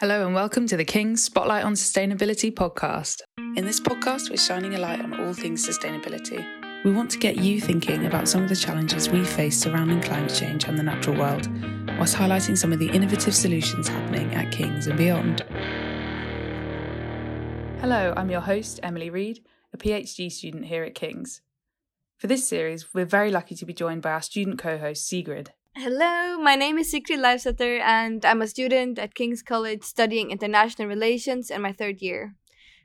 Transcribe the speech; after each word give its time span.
Hello 0.00 0.26
and 0.26 0.34
welcome 0.34 0.66
to 0.66 0.76
the 0.76 0.84
King's 0.84 1.24
Spotlight 1.24 1.64
on 1.64 1.72
Sustainability 1.72 2.52
podcast. 2.52 3.22
In 3.56 3.64
this 3.64 3.80
podcast, 3.80 4.28
we're 4.28 4.36
shining 4.36 4.74
a 4.74 4.78
light 4.78 5.00
on 5.00 5.18
all 5.18 5.32
things 5.32 5.66
sustainability. 5.66 6.84
We 6.84 6.92
want 6.92 7.10
to 7.12 7.18
get 7.18 7.36
you 7.36 7.62
thinking 7.62 8.04
about 8.04 8.28
some 8.28 8.42
of 8.42 8.50
the 8.50 8.56
challenges 8.56 9.08
we 9.08 9.24
face 9.24 9.58
surrounding 9.58 10.02
climate 10.02 10.34
change 10.34 10.64
and 10.64 10.78
the 10.78 10.82
natural 10.82 11.16
world, 11.16 11.48
whilst 11.96 12.14
highlighting 12.14 12.58
some 12.58 12.74
of 12.74 12.78
the 12.78 12.90
innovative 12.90 13.34
solutions 13.34 13.88
happening 13.88 14.34
at 14.34 14.52
King's 14.52 14.86
and 14.86 14.98
beyond. 14.98 15.40
Hello, 17.80 18.12
I'm 18.18 18.30
your 18.30 18.42
host, 18.42 18.78
Emily 18.82 19.08
Reed, 19.08 19.46
a 19.72 19.78
PhD 19.78 20.30
student 20.30 20.66
here 20.66 20.84
at 20.84 20.94
King's. 20.94 21.40
For 22.18 22.26
this 22.26 22.46
series, 22.46 22.92
we're 22.92 23.06
very 23.06 23.30
lucky 23.30 23.54
to 23.54 23.64
be 23.64 23.72
joined 23.72 24.02
by 24.02 24.12
our 24.12 24.20
student 24.20 24.58
co 24.58 24.76
host, 24.76 25.08
Sigrid. 25.08 25.54
Hello, 25.78 26.38
my 26.38 26.56
name 26.56 26.78
is 26.78 26.90
Sigrid 26.90 27.20
Leifsetter, 27.20 27.80
and 27.80 28.24
I'm 28.24 28.40
a 28.40 28.46
student 28.46 28.98
at 28.98 29.14
King's 29.14 29.42
College 29.42 29.82
studying 29.82 30.30
international 30.30 30.88
relations 30.88 31.50
in 31.50 31.60
my 31.60 31.70
third 31.70 32.00
year. 32.00 32.34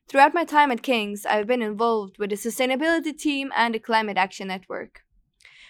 Throughout 0.09 0.33
my 0.33 0.43
time 0.43 0.71
at 0.71 0.83
King's, 0.83 1.25
I've 1.25 1.47
been 1.47 1.61
involved 1.61 2.17
with 2.19 2.31
the 2.31 2.35
sustainability 2.35 3.17
team 3.17 3.49
and 3.55 3.73
the 3.73 3.79
Climate 3.79 4.17
Action 4.17 4.49
Network. 4.49 5.05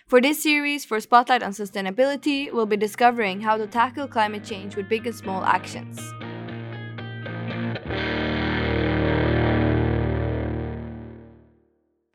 For 0.07 0.19
this 0.19 0.41
series, 0.41 0.83
for 0.83 0.99
Spotlight 0.99 1.43
on 1.43 1.51
Sustainability, 1.51 2.51
we'll 2.51 2.65
be 2.65 2.75
discovering 2.75 3.41
how 3.41 3.55
to 3.55 3.67
tackle 3.67 4.07
climate 4.07 4.43
change 4.43 4.75
with 4.75 4.89
big 4.89 5.05
and 5.05 5.15
small 5.15 5.43
actions. 5.43 5.99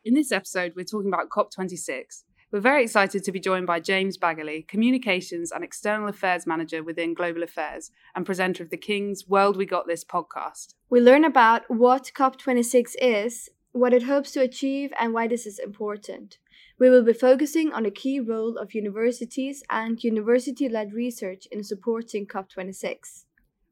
In 0.05 0.15
this 0.15 0.33
episode, 0.33 0.73
we're 0.75 0.85
talking 0.85 1.13
about 1.13 1.29
COP26, 1.29 2.25
we're 2.53 2.61
very 2.61 2.85
excited 2.85 3.25
to 3.25 3.33
be 3.33 3.41
joined 3.41 3.67
by 3.67 3.81
James 3.81 4.17
Baggaly, 4.17 4.69
Communications 4.69 5.51
and 5.51 5.65
External 5.65 6.09
Affairs 6.09 6.47
Manager 6.47 6.81
within 6.81 7.13
Global 7.13 7.43
Affairs 7.43 7.91
and 8.15 8.25
presenter 8.25 8.63
of 8.63 8.71
the 8.71 8.77
King's 8.77 9.27
World 9.27 9.57
We 9.57 9.67
Got 9.67 9.89
This 9.89 10.05
podcast. 10.05 10.75
We 10.89 11.01
learn 11.01 11.25
about 11.25 11.63
what 11.69 12.13
COP26 12.15 12.93
is, 13.01 13.49
what 13.73 13.93
it 13.93 14.05
hopes 14.05 14.31
to 14.33 14.43
achieve, 14.43 14.93
and 14.99 15.13
why 15.13 15.27
this 15.27 15.45
is 15.45 15.59
important. 15.59 16.39
We 16.79 16.89
will 16.89 17.03
be 17.03 17.13
focusing 17.13 17.73
on 17.73 17.83
the 17.83 17.91
key 17.91 18.21
role 18.21 18.57
of 18.59 18.75
universities 18.75 19.65
and 19.69 20.03
university 20.05 20.69
led 20.69 20.93
research 20.93 21.49
in 21.51 21.65
supporting 21.65 22.27
COP26. 22.29 23.25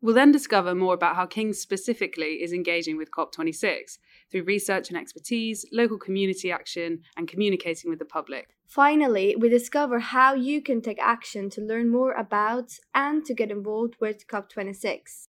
We'll 0.03 0.15
then 0.17 0.33
discover 0.33 0.75
more 0.75 0.95
about 0.95 1.17
how 1.17 1.27
King's 1.27 1.61
specifically 1.61 2.43
is 2.43 2.53
engaging 2.53 2.97
with 2.97 3.11
COP26 3.13 3.99
through 4.31 4.45
research 4.45 4.89
and 4.89 4.99
expertise, 4.99 5.65
local 5.73 5.99
community 5.99 6.51
action, 6.51 7.01
and 7.17 7.29
communicating 7.29 7.91
with 7.91 7.99
the 7.99 8.05
public. 8.05 8.57
Finally, 8.67 9.37
we 9.39 9.49
discover 9.49 9.99
how 9.99 10.35
you 10.35 10.61
can 10.61 10.81
take 10.81 10.99
action 11.01 11.51
to 11.51 11.61
learn 11.61 11.91
more 11.91 12.13
about 12.13 12.73
and 12.95 13.25
to 13.25 13.35
get 13.35 13.51
involved 13.51 13.95
with 14.01 14.27
COP26. 14.27 15.29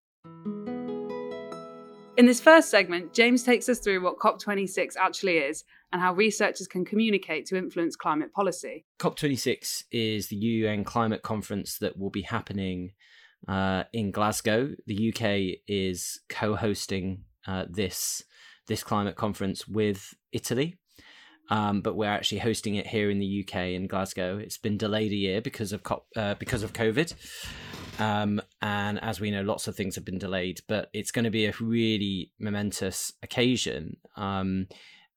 In 2.18 2.26
this 2.26 2.40
first 2.40 2.70
segment, 2.70 3.14
James 3.14 3.44
takes 3.44 3.68
us 3.68 3.80
through 3.80 4.02
what 4.02 4.18
COP26 4.20 4.96
actually 4.98 5.38
is 5.38 5.66
and 5.92 6.02
how 6.02 6.14
researchers 6.14 6.66
can 6.66 6.86
communicate 6.86 7.46
to 7.48 7.58
influence 7.58 7.98
climate 7.98 8.32
policy. 8.32 8.86
COP26 9.00 9.84
is 9.92 10.30
the 10.30 10.38
UN 10.38 10.86
climate 10.86 11.24
conference 11.24 11.78
that 11.80 11.98
will 11.98 12.10
be 12.10 12.22
happening 12.22 12.94
uh, 13.50 13.84
in 13.92 14.12
Glasgow. 14.12 14.72
The 14.88 15.10
UK 15.10 15.60
is 15.68 16.22
co-hosting 16.30 17.26
uh, 17.46 17.66
this 17.70 18.24
this 18.68 18.84
climate 18.84 19.16
conference 19.16 19.68
with 19.68 20.14
Italy, 20.32 20.78
um, 21.50 21.82
but 21.82 21.96
we're 21.96 22.10
actually 22.10 22.40
hosting 22.40 22.76
it 22.76 22.88
here 22.88 23.10
in 23.10 23.20
the 23.20 23.46
UK 23.46 23.68
in 23.70 23.88
Glasgow. 23.88 24.38
It's 24.38 24.58
been 24.58 24.78
delayed 24.78 25.12
a 25.12 25.16
year 25.16 25.42
because 25.42 25.72
of 25.72 25.84
COP, 25.84 26.08
uh, 26.16 26.36
because 26.36 26.64
of 26.64 26.74
COVID, 26.74 27.14
um, 28.00 28.42
and 28.62 29.02
as 29.04 29.20
we 29.20 29.32
know, 29.32 29.42
lots 29.42 29.68
of 29.68 29.76
things 29.76 29.96
have 29.96 30.06
been 30.06 30.18
delayed. 30.18 30.62
But 30.68 30.90
it's 30.94 31.12
going 31.12 31.26
to 31.26 31.32
be 31.32 31.46
a 31.46 31.54
really 31.60 32.32
momentous 32.40 33.14
occasion. 33.22 33.98
Um, 34.18 34.68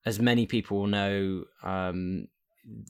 as 0.05 0.19
many 0.19 0.45
people 0.45 0.79
will 0.79 0.87
know, 0.87 1.43
um, 1.63 2.27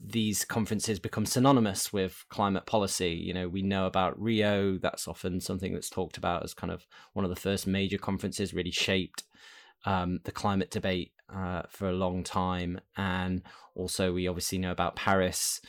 these 0.04 0.44
conferences 0.44 0.98
become 0.98 1.26
synonymous 1.26 1.92
with 1.92 2.24
climate 2.28 2.66
policy. 2.66 3.12
You 3.12 3.32
know, 3.32 3.48
we 3.48 3.62
know 3.62 3.86
about 3.86 4.20
Rio, 4.20 4.76
that's 4.76 5.08
often 5.08 5.40
something 5.40 5.72
that's 5.72 5.90
talked 5.90 6.18
about 6.18 6.44
as 6.44 6.54
kind 6.54 6.72
of 6.72 6.86
one 7.14 7.24
of 7.24 7.30
the 7.30 7.40
first 7.40 7.66
major 7.66 7.98
conferences, 7.98 8.52
really 8.52 8.70
shaped 8.70 9.24
um, 9.84 10.20
the 10.24 10.32
climate 10.32 10.70
debate 10.70 11.12
uh, 11.34 11.62
for 11.68 11.88
a 11.88 11.92
long 11.94 12.24
time. 12.24 12.80
And 12.96 13.42
also, 13.74 14.12
we 14.12 14.28
obviously 14.28 14.58
know 14.58 14.72
about 14.72 14.96
Paris 14.96 15.60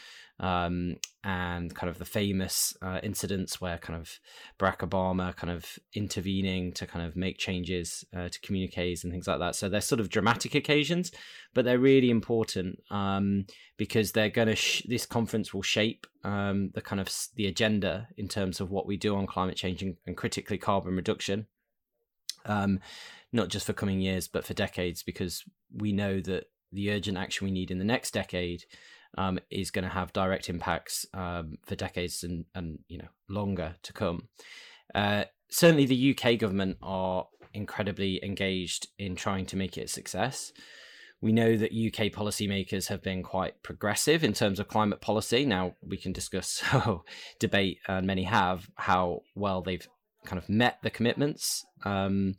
um, 0.41 0.97
and 1.23 1.73
kind 1.75 1.89
of 1.89 1.99
the 1.99 2.05
famous 2.05 2.75
uh, 2.81 2.99
incidents 3.03 3.61
where 3.61 3.77
kind 3.77 3.99
of 3.99 4.19
Barack 4.59 4.79
Obama 4.79 5.35
kind 5.35 5.51
of 5.51 5.77
intervening 5.93 6.71
to 6.73 6.87
kind 6.87 7.05
of 7.05 7.15
make 7.15 7.37
changes 7.37 8.03
uh, 8.15 8.27
to 8.27 8.41
communiques 8.41 9.03
and 9.03 9.13
things 9.13 9.27
like 9.27 9.37
that. 9.37 9.55
So 9.55 9.69
they're 9.69 9.81
sort 9.81 10.01
of 10.01 10.09
dramatic 10.09 10.55
occasions, 10.55 11.11
but 11.53 11.63
they're 11.63 11.77
really 11.77 12.09
important 12.09 12.81
um, 12.89 13.45
because 13.77 14.13
they're 14.13 14.29
going 14.29 14.47
to. 14.47 14.55
Sh- 14.55 14.81
this 14.87 15.05
conference 15.05 15.53
will 15.53 15.61
shape 15.61 16.07
um, 16.23 16.71
the 16.73 16.81
kind 16.81 16.99
of 16.99 17.09
the 17.35 17.45
agenda 17.45 18.07
in 18.17 18.27
terms 18.27 18.59
of 18.59 18.71
what 18.71 18.87
we 18.87 18.97
do 18.97 19.15
on 19.15 19.27
climate 19.27 19.55
change 19.55 19.83
and, 19.83 19.95
and 20.07 20.17
critically 20.17 20.57
carbon 20.57 20.95
reduction. 20.95 21.45
Um, 22.45 22.79
not 23.33 23.49
just 23.49 23.65
for 23.65 23.73
coming 23.73 24.01
years, 24.01 24.27
but 24.27 24.45
for 24.45 24.53
decades, 24.53 25.03
because 25.03 25.43
we 25.73 25.91
know 25.91 26.19
that 26.21 26.45
the 26.71 26.91
urgent 26.91 27.17
action 27.17 27.45
we 27.45 27.51
need 27.51 27.71
in 27.71 27.79
the 27.79 27.85
next 27.85 28.13
decade 28.13 28.63
um, 29.17 29.39
is 29.49 29.71
going 29.71 29.83
to 29.83 29.89
have 29.89 30.13
direct 30.13 30.49
impacts 30.49 31.05
um, 31.13 31.57
for 31.65 31.75
decades 31.75 32.23
and, 32.23 32.45
and 32.55 32.79
you 32.87 32.97
know 32.97 33.09
longer 33.29 33.75
to 33.83 33.93
come. 33.93 34.29
Uh, 34.93 35.25
certainly, 35.49 35.85
the 35.85 36.15
UK 36.15 36.37
government 36.37 36.77
are 36.81 37.27
incredibly 37.53 38.23
engaged 38.23 38.87
in 38.97 39.15
trying 39.15 39.45
to 39.47 39.57
make 39.57 39.77
it 39.77 39.85
a 39.85 39.87
success. 39.87 40.51
We 41.21 41.33
know 41.33 41.55
that 41.55 41.71
UK 41.71 42.11
policymakers 42.11 42.87
have 42.87 43.03
been 43.03 43.21
quite 43.21 43.61
progressive 43.61 44.23
in 44.23 44.33
terms 44.33 44.59
of 44.59 44.67
climate 44.67 45.01
policy. 45.01 45.45
Now 45.45 45.75
we 45.85 45.97
can 45.97 46.13
discuss, 46.13 46.63
oh, 46.73 47.03
debate, 47.39 47.77
and 47.87 48.07
many 48.07 48.23
have 48.23 48.69
how 48.75 49.21
well 49.35 49.61
they've 49.61 49.87
kind 50.25 50.41
of 50.41 50.49
met 50.49 50.77
the 50.83 50.89
commitments 50.89 51.65
um, 51.83 52.35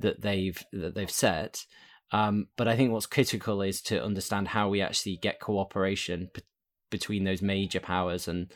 that 0.00 0.20
they've 0.20 0.62
that 0.72 0.94
they've 0.94 1.10
set. 1.10 1.64
Um, 2.12 2.48
but 2.56 2.68
I 2.68 2.76
think 2.76 2.92
what's 2.92 3.06
critical 3.06 3.62
is 3.62 3.80
to 3.82 4.02
understand 4.02 4.48
how 4.48 4.68
we 4.68 4.82
actually 4.82 5.16
get 5.16 5.40
cooperation 5.40 6.28
p- 6.32 6.42
between 6.90 7.24
those 7.24 7.40
major 7.40 7.80
powers 7.80 8.28
and, 8.28 8.52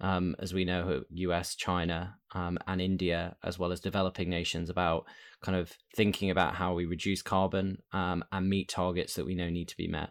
um, 0.00 0.36
as 0.38 0.52
we 0.52 0.66
know, 0.66 1.02
US, 1.08 1.54
China, 1.54 2.16
um, 2.34 2.58
and 2.66 2.82
India, 2.82 3.36
as 3.42 3.58
well 3.58 3.72
as 3.72 3.80
developing 3.80 4.28
nations, 4.28 4.68
about 4.68 5.06
kind 5.42 5.56
of 5.56 5.72
thinking 5.96 6.30
about 6.30 6.56
how 6.56 6.74
we 6.74 6.84
reduce 6.84 7.22
carbon 7.22 7.78
um, 7.92 8.22
and 8.30 8.50
meet 8.50 8.68
targets 8.68 9.14
that 9.14 9.24
we 9.24 9.34
know 9.34 9.48
need 9.48 9.68
to 9.68 9.76
be 9.78 9.88
met. 9.88 10.10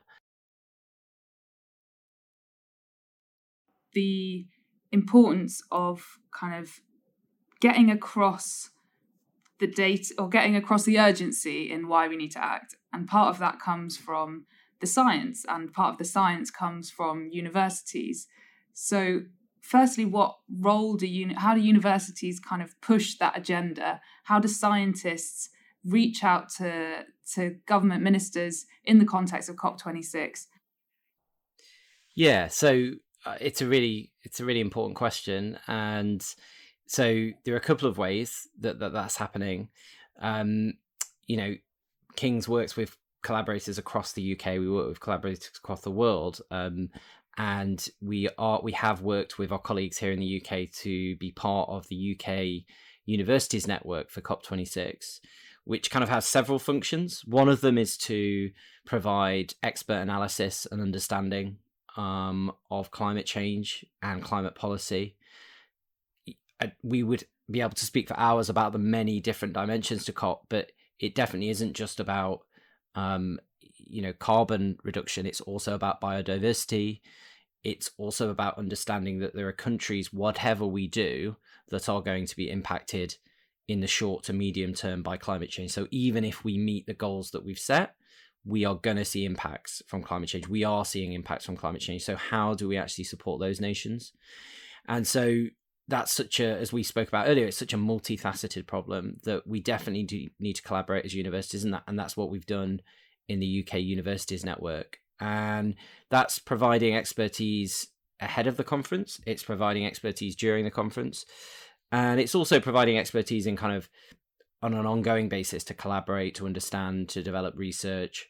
The 3.93 4.47
importance 4.91 5.61
of 5.71 6.17
kind 6.31 6.55
of 6.55 6.79
getting 7.59 7.91
across 7.91 8.71
the 9.59 9.67
data 9.67 10.13
or 10.17 10.29
getting 10.29 10.55
across 10.55 10.83
the 10.83 10.99
urgency 10.99 11.71
in 11.71 11.87
why 11.87 12.07
we 12.07 12.17
need 12.17 12.31
to 12.31 12.43
act. 12.43 12.75
And 12.91 13.07
part 13.07 13.29
of 13.29 13.39
that 13.39 13.59
comes 13.59 13.97
from 13.97 14.45
the 14.79 14.87
science, 14.87 15.45
and 15.47 15.71
part 15.71 15.93
of 15.93 15.97
the 15.97 16.03
science 16.05 16.51
comes 16.51 16.91
from 16.91 17.29
universities. 17.31 18.27
So, 18.73 19.21
firstly, 19.61 20.03
what 20.03 20.35
role 20.59 20.95
do 20.95 21.07
you, 21.07 21.33
how 21.37 21.55
do 21.55 21.61
universities 21.61 22.39
kind 22.39 22.61
of 22.61 22.79
push 22.81 23.17
that 23.17 23.37
agenda? 23.37 24.01
How 24.25 24.39
do 24.39 24.49
scientists 24.49 25.49
reach 25.85 26.23
out 26.23 26.49
to, 26.57 27.05
to 27.33 27.55
government 27.65 28.03
ministers 28.03 28.65
in 28.83 28.99
the 28.99 29.05
context 29.05 29.47
of 29.47 29.55
COP26? 29.55 30.47
Yeah, 32.13 32.47
so 32.47 32.91
uh, 33.25 33.37
it's 33.39 33.61
a 33.61 33.67
really 33.67 34.11
it's 34.23 34.39
a 34.39 34.45
really 34.45 34.61
important 34.61 34.97
question, 34.97 35.57
and 35.67 36.23
so 36.87 37.29
there 37.43 37.53
are 37.53 37.57
a 37.57 37.61
couple 37.61 37.87
of 37.87 37.97
ways 37.97 38.47
that, 38.59 38.79
that 38.79 38.93
that's 38.93 39.17
happening. 39.17 39.69
Um, 40.19 40.73
you 41.27 41.37
know, 41.37 41.55
King's 42.15 42.47
works 42.47 42.75
with 42.75 42.97
collaborators 43.21 43.77
across 43.77 44.13
the 44.13 44.33
UK. 44.33 44.59
We 44.59 44.69
work 44.69 44.87
with 44.89 44.99
collaborators 44.99 45.51
across 45.57 45.81
the 45.81 45.91
world, 45.91 46.41
um, 46.51 46.89
and 47.37 47.87
we 48.01 48.29
are 48.37 48.61
we 48.61 48.73
have 48.73 49.01
worked 49.01 49.39
with 49.39 49.51
our 49.51 49.59
colleagues 49.59 49.97
here 49.97 50.11
in 50.11 50.19
the 50.19 50.41
UK 50.41 50.69
to 50.81 51.15
be 51.15 51.31
part 51.31 51.69
of 51.69 51.87
the 51.87 52.15
UK 52.15 52.65
Universities 53.05 53.67
Network 53.67 54.09
for 54.09 54.21
COP26, 54.21 55.19
which 55.63 55.89
kind 55.89 56.03
of 56.03 56.09
has 56.09 56.25
several 56.25 56.59
functions. 56.59 57.23
One 57.25 57.49
of 57.49 57.61
them 57.61 57.77
is 57.77 57.97
to 57.99 58.51
provide 58.85 59.55
expert 59.63 59.95
analysis 59.95 60.67
and 60.69 60.81
understanding 60.81 61.57
um, 61.97 62.51
of 62.69 62.91
climate 62.91 63.25
change 63.25 63.85
and 64.01 64.21
climate 64.21 64.55
policy 64.55 65.15
we 66.81 67.03
would 67.03 67.25
be 67.49 67.61
able 67.61 67.71
to 67.71 67.85
speak 67.85 68.07
for 68.07 68.19
hours 68.19 68.49
about 68.49 68.71
the 68.71 68.79
many 68.79 69.19
different 69.19 69.53
dimensions 69.53 70.05
to 70.05 70.13
COP, 70.13 70.45
but 70.49 70.71
it 70.99 71.15
definitely 71.15 71.49
isn't 71.49 71.73
just 71.73 71.99
about 71.99 72.41
um, 72.95 73.39
you 73.59 74.01
know 74.01 74.13
carbon 74.13 74.77
reduction. 74.83 75.25
It's 75.25 75.41
also 75.41 75.75
about 75.75 76.01
biodiversity. 76.01 77.01
It's 77.63 77.91
also 77.97 78.29
about 78.29 78.57
understanding 78.57 79.19
that 79.19 79.33
there 79.33 79.47
are 79.47 79.53
countries, 79.53 80.11
whatever 80.11 80.65
we 80.65 80.87
do, 80.87 81.37
that 81.69 81.87
are 81.87 82.01
going 82.01 82.25
to 82.25 82.35
be 82.35 82.49
impacted 82.49 83.15
in 83.67 83.79
the 83.79 83.87
short 83.87 84.23
to 84.25 84.33
medium 84.33 84.73
term 84.73 85.01
by 85.01 85.15
climate 85.15 85.49
change. 85.49 85.71
So 85.71 85.87
even 85.89 86.25
if 86.25 86.43
we 86.43 86.57
meet 86.57 86.85
the 86.85 86.93
goals 86.93 87.31
that 87.31 87.45
we've 87.45 87.59
set, 87.59 87.95
we 88.45 88.65
are 88.65 88.75
going 88.75 88.97
to 88.97 89.05
see 89.05 89.23
impacts 89.23 89.81
from 89.87 90.03
climate 90.03 90.29
change. 90.29 90.47
We 90.47 90.65
are 90.65 90.83
seeing 90.83 91.13
impacts 91.13 91.45
from 91.45 91.55
climate 91.55 91.81
change. 91.81 92.03
So 92.03 92.17
how 92.17 92.53
do 92.53 92.67
we 92.67 92.77
actually 92.77 93.05
support 93.05 93.39
those 93.39 93.61
nations? 93.61 94.11
And 94.87 95.07
so 95.07 95.45
that's 95.87 96.13
such 96.13 96.39
a, 96.39 96.47
as 96.57 96.71
we 96.71 96.83
spoke 96.83 97.07
about 97.07 97.27
earlier, 97.27 97.45
it's 97.47 97.57
such 97.57 97.73
a 97.73 97.77
multifaceted 97.77 98.67
problem 98.67 99.17
that 99.23 99.45
we 99.45 99.59
definitely 99.59 100.03
do 100.03 100.27
need 100.39 100.53
to 100.53 100.61
collaborate 100.61 101.05
as 101.05 101.13
universities, 101.13 101.63
and 101.63 101.73
that 101.73 101.83
and 101.87 101.99
that's 101.99 102.15
what 102.15 102.29
we've 102.29 102.45
done 102.45 102.81
in 103.27 103.39
the 103.39 103.65
UK 103.65 103.79
Universities 103.79 104.45
Network. 104.45 104.99
And 105.19 105.75
that's 106.09 106.39
providing 106.39 106.95
expertise 106.95 107.87
ahead 108.19 108.47
of 108.47 108.57
the 108.57 108.63
conference. 108.63 109.19
It's 109.25 109.43
providing 109.43 109.85
expertise 109.85 110.35
during 110.35 110.63
the 110.63 110.71
conference, 110.71 111.25
and 111.91 112.19
it's 112.19 112.35
also 112.35 112.59
providing 112.59 112.97
expertise 112.97 113.45
in 113.45 113.57
kind 113.57 113.75
of 113.75 113.89
on 114.61 114.73
an 114.73 114.85
ongoing 114.85 115.27
basis 115.27 115.65
to 115.65 115.73
collaborate, 115.73 116.35
to 116.35 116.45
understand, 116.45 117.09
to 117.09 117.21
develop 117.21 117.57
research, 117.57 118.29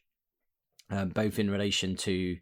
um, 0.90 1.10
both 1.10 1.38
in 1.38 1.52
relation 1.52 1.96
to 1.96 2.38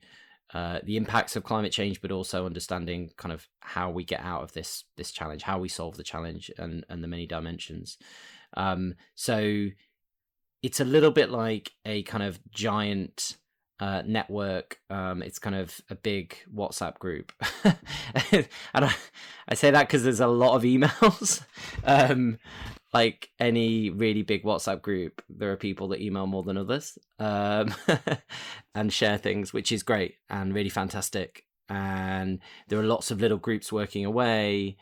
uh, 0.53 0.79
the 0.83 0.97
impacts 0.97 1.35
of 1.35 1.43
climate 1.43 1.71
change, 1.71 2.01
but 2.01 2.11
also 2.11 2.45
understanding 2.45 3.11
kind 3.17 3.31
of 3.31 3.47
how 3.61 3.89
we 3.89 4.03
get 4.03 4.21
out 4.21 4.43
of 4.43 4.53
this 4.53 4.83
this 4.97 5.11
challenge, 5.11 5.43
how 5.43 5.59
we 5.59 5.69
solve 5.69 5.97
the 5.97 6.03
challenge, 6.03 6.51
and 6.57 6.85
and 6.89 7.03
the 7.03 7.07
many 7.07 7.25
dimensions. 7.25 7.97
Um, 8.57 8.95
so 9.15 9.67
it's 10.61 10.79
a 10.79 10.85
little 10.85 11.11
bit 11.11 11.29
like 11.29 11.71
a 11.85 12.03
kind 12.03 12.23
of 12.23 12.39
giant 12.51 13.37
uh, 13.79 14.03
network. 14.05 14.79
Um, 14.89 15.23
it's 15.23 15.39
kind 15.39 15.55
of 15.55 15.79
a 15.89 15.95
big 15.95 16.35
WhatsApp 16.53 16.99
group, 16.99 17.31
and 17.63 18.45
I, 18.73 18.93
I 19.47 19.53
say 19.55 19.71
that 19.71 19.87
because 19.87 20.03
there's 20.03 20.19
a 20.19 20.27
lot 20.27 20.55
of 20.55 20.63
emails. 20.63 21.43
um, 21.85 22.37
like 22.93 23.29
any 23.39 23.89
really 23.89 24.21
big 24.21 24.43
WhatsApp 24.43 24.81
group, 24.81 25.21
there 25.29 25.51
are 25.51 25.57
people 25.57 25.87
that 25.89 26.01
email 26.01 26.27
more 26.27 26.43
than 26.43 26.57
others 26.57 26.97
um, 27.19 27.73
and 28.75 28.91
share 28.91 29.17
things, 29.17 29.53
which 29.53 29.71
is 29.71 29.83
great 29.83 30.15
and 30.29 30.53
really 30.53 30.69
fantastic. 30.69 31.45
And 31.69 32.39
there 32.67 32.79
are 32.79 32.85
lots 32.85 33.11
of 33.11 33.21
little 33.21 33.37
groups 33.37 33.71
working 33.71 34.05
away 34.05 34.77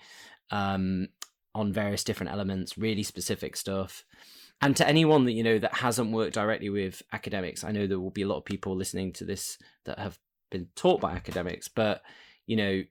um, 0.49 1.09
on 1.53 1.71
various 1.71 2.03
different 2.03 2.31
elements, 2.31 2.77
really 2.77 3.03
specific 3.03 3.55
stuff. 3.55 4.03
And 4.61 4.75
to 4.77 4.87
anyone 4.87 5.25
that 5.25 5.33
you 5.33 5.43
know 5.43 5.59
that 5.59 5.75
hasn't 5.75 6.11
worked 6.11 6.33
directly 6.33 6.69
with 6.69 7.01
academics, 7.13 7.63
I 7.63 7.71
know 7.71 7.85
there 7.85 7.99
will 7.99 8.09
be 8.09 8.23
a 8.23 8.27
lot 8.27 8.37
of 8.37 8.45
people 8.45 8.75
listening 8.75 9.13
to 9.13 9.25
this 9.25 9.57
that 9.85 9.99
have 9.99 10.17
been 10.49 10.67
taught 10.75 10.99
by 10.99 11.11
academics, 11.11 11.67
but 11.67 12.01
you 12.45 12.55
know, 12.55 12.83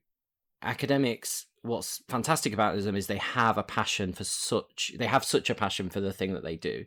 academics 0.63 1.47
what's 1.69 2.03
fantastic 2.09 2.53
about 2.53 2.79
them 2.81 2.97
is 2.97 3.07
they 3.07 3.19
have 3.19 3.59
a 3.59 3.63
passion 3.63 4.13
for 4.13 4.25
such 4.25 4.93
they 4.99 5.07
have 5.07 5.25
such 5.25 5.51
a 5.51 5.55
passion 5.55 5.91
for 5.91 6.01
the 6.01 6.13
thing 6.13 6.35
that 6.35 6.45
they 6.45 6.57
do. 6.57 6.85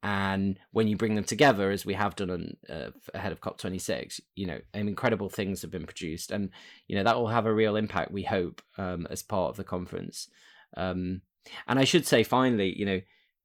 And 0.00 0.60
when 0.70 0.86
you 0.86 0.96
bring 0.96 1.16
them 1.16 1.24
together 1.24 1.72
as 1.72 1.84
we 1.84 1.94
have 1.94 2.14
done 2.14 2.30
on, 2.30 2.56
uh, 2.70 2.90
ahead 3.14 3.32
of 3.32 3.40
cop26 3.40 4.20
you 4.36 4.46
know 4.46 4.60
incredible 4.72 5.28
things 5.28 5.62
have 5.62 5.70
been 5.70 5.86
produced. 5.86 6.30
And 6.30 6.50
you 6.86 6.96
know 6.96 7.04
that 7.04 7.16
will 7.16 7.28
have 7.28 7.46
a 7.46 7.54
real 7.54 7.76
impact 7.76 8.12
we 8.12 8.22
hope 8.22 8.62
um, 8.76 9.06
as 9.10 9.22
part 9.22 9.50
of 9.50 9.56
the 9.56 9.64
conference. 9.64 10.28
Um, 10.76 11.22
and 11.66 11.78
i 11.78 11.84
should 11.84 12.04
say 12.06 12.22
finally 12.22 12.78
you 12.78 12.84
know 12.84 13.00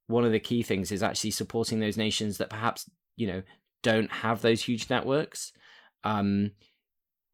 one 0.08 0.26
of 0.26 0.32
the 0.32 0.38
key 0.38 0.62
things 0.62 0.92
is 0.92 1.02
actually 1.02 1.30
supporting 1.30 1.80
those 1.80 1.96
nations 1.96 2.36
that 2.36 2.50
perhaps 2.50 2.90
you 3.16 3.26
know 3.26 3.42
don't 3.84 4.10
have 4.10 4.42
those 4.42 4.62
huge 4.62 4.90
networks. 4.90 5.52
Um, 6.02 6.52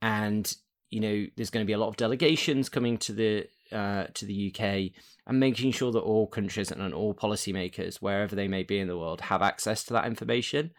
and 0.03 0.55
you 0.91 1.01
know, 1.01 1.27
there's 1.37 1.51
going 1.51 1.65
to 1.65 1.69
be 1.69 1.73
a 1.73 1.79
lot 1.79 1.89
of 1.89 1.97
delegations 1.97 2.69
coming 2.69 2.99
to 2.99 3.13
the 3.13 3.49
uh, 3.73 4.07
to 4.15 4.27
the 4.27 4.53
UK 4.53 4.93
and 5.27 5.39
making 5.39 5.71
sure 5.71 5.93
that 5.93 6.01
all 6.01 6.27
countries 6.27 6.73
and 6.73 6.93
all 6.93 7.15
policymakers, 7.15 7.97
wherever 7.97 8.35
they 8.35 8.49
may 8.49 8.65
be 8.65 8.79
in 8.81 8.89
the 8.89 8.99
world, 8.99 9.21
have 9.21 9.43
access 9.43 9.85
to 9.85 9.93
that 9.93 10.07
information 10.07 10.73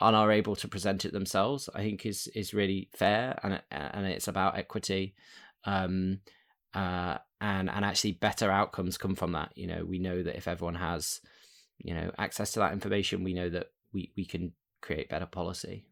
and 0.00 0.14
are 0.14 0.30
able 0.30 0.54
to 0.54 0.68
present 0.68 1.04
it 1.04 1.12
themselves. 1.12 1.68
I 1.74 1.82
think 1.82 2.06
is 2.06 2.28
is 2.28 2.54
really 2.54 2.88
fair 2.94 3.38
and 3.42 3.60
and 3.70 4.06
it's 4.06 4.28
about 4.28 4.56
equity. 4.56 5.14
Um, 5.64 6.20
uh, 6.74 7.18
and 7.40 7.68
and 7.70 7.84
actually 7.84 8.12
better 8.12 8.50
outcomes 8.50 8.98
come 8.98 9.14
from 9.14 9.32
that. 9.32 9.52
You 9.56 9.66
know, 9.66 9.84
we 9.84 9.98
know 9.98 10.22
that 10.22 10.36
if 10.36 10.46
everyone 10.46 10.76
has, 10.76 11.20
you 11.78 11.94
know, 11.94 12.12
access 12.18 12.52
to 12.52 12.60
that 12.60 12.72
information, 12.72 13.24
we 13.24 13.34
know 13.34 13.48
that 13.50 13.70
we 13.92 14.12
we 14.16 14.24
can 14.24 14.52
create 14.82 15.08
better 15.08 15.26
policy. 15.26 15.86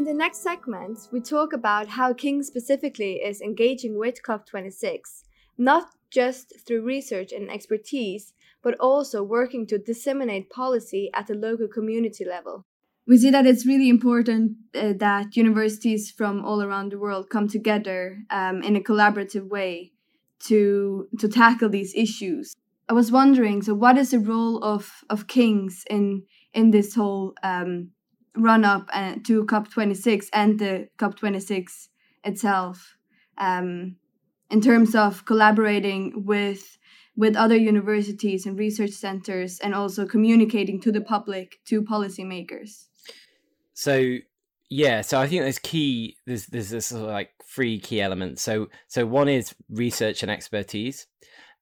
In 0.00 0.06
the 0.06 0.14
next 0.14 0.38
segment, 0.38 1.08
we 1.12 1.20
talk 1.20 1.52
about 1.52 1.88
how 1.88 2.14
King 2.14 2.42
specifically 2.42 3.16
is 3.16 3.42
engaging 3.42 3.98
with 3.98 4.22
COP26, 4.22 5.24
not 5.58 5.90
just 6.08 6.54
through 6.66 6.86
research 6.86 7.32
and 7.32 7.50
expertise, 7.50 8.32
but 8.62 8.74
also 8.80 9.22
working 9.22 9.66
to 9.66 9.76
disseminate 9.76 10.48
policy 10.48 11.10
at 11.12 11.26
the 11.26 11.34
local 11.34 11.68
community 11.68 12.24
level. 12.24 12.64
We 13.06 13.18
see 13.18 13.28
that 13.28 13.46
it's 13.46 13.66
really 13.66 13.90
important 13.90 14.52
uh, 14.74 14.94
that 14.96 15.36
universities 15.36 16.10
from 16.10 16.46
all 16.46 16.62
around 16.62 16.92
the 16.92 16.98
world 16.98 17.28
come 17.28 17.46
together 17.46 18.20
um, 18.30 18.62
in 18.62 18.76
a 18.76 18.80
collaborative 18.80 19.50
way 19.50 19.92
to 20.46 21.08
to 21.18 21.28
tackle 21.28 21.68
these 21.68 21.94
issues. 21.94 22.56
I 22.88 22.94
was 22.94 23.12
wondering, 23.12 23.60
so 23.60 23.74
what 23.74 23.98
is 23.98 24.12
the 24.12 24.18
role 24.18 24.64
of 24.64 25.04
of 25.10 25.26
kings 25.26 25.84
in 25.90 26.22
in 26.54 26.70
this 26.70 26.94
whole 26.94 27.34
um, 27.42 27.90
run 28.36 28.64
up 28.64 28.88
uh, 28.92 29.16
to 29.24 29.44
COP26 29.44 30.26
and 30.32 30.58
the 30.58 30.88
COP26 30.98 31.88
itself 32.24 32.96
um, 33.38 33.96
in 34.50 34.60
terms 34.60 34.94
of 34.94 35.24
collaborating 35.24 36.24
with 36.26 36.76
with 37.16 37.36
other 37.36 37.56
universities 37.56 38.46
and 38.46 38.58
research 38.58 38.92
centers 38.92 39.58
and 39.58 39.74
also 39.74 40.06
communicating 40.06 40.80
to 40.80 40.92
the 40.92 41.00
public 41.00 41.58
to 41.66 41.82
policymakers. 41.82 42.86
So 43.74 44.18
yeah 44.72 45.00
so 45.00 45.18
i 45.18 45.26
think 45.26 45.42
there's 45.42 45.58
key 45.58 46.16
there's 46.26 46.46
there's 46.46 46.70
this 46.70 46.86
sort 46.86 47.02
of 47.02 47.08
like 47.08 47.30
three 47.50 47.80
key 47.80 48.00
elements. 48.00 48.42
So 48.42 48.68
so 48.88 49.04
one 49.04 49.28
is 49.28 49.54
research 49.68 50.22
and 50.22 50.30
expertise 50.30 51.06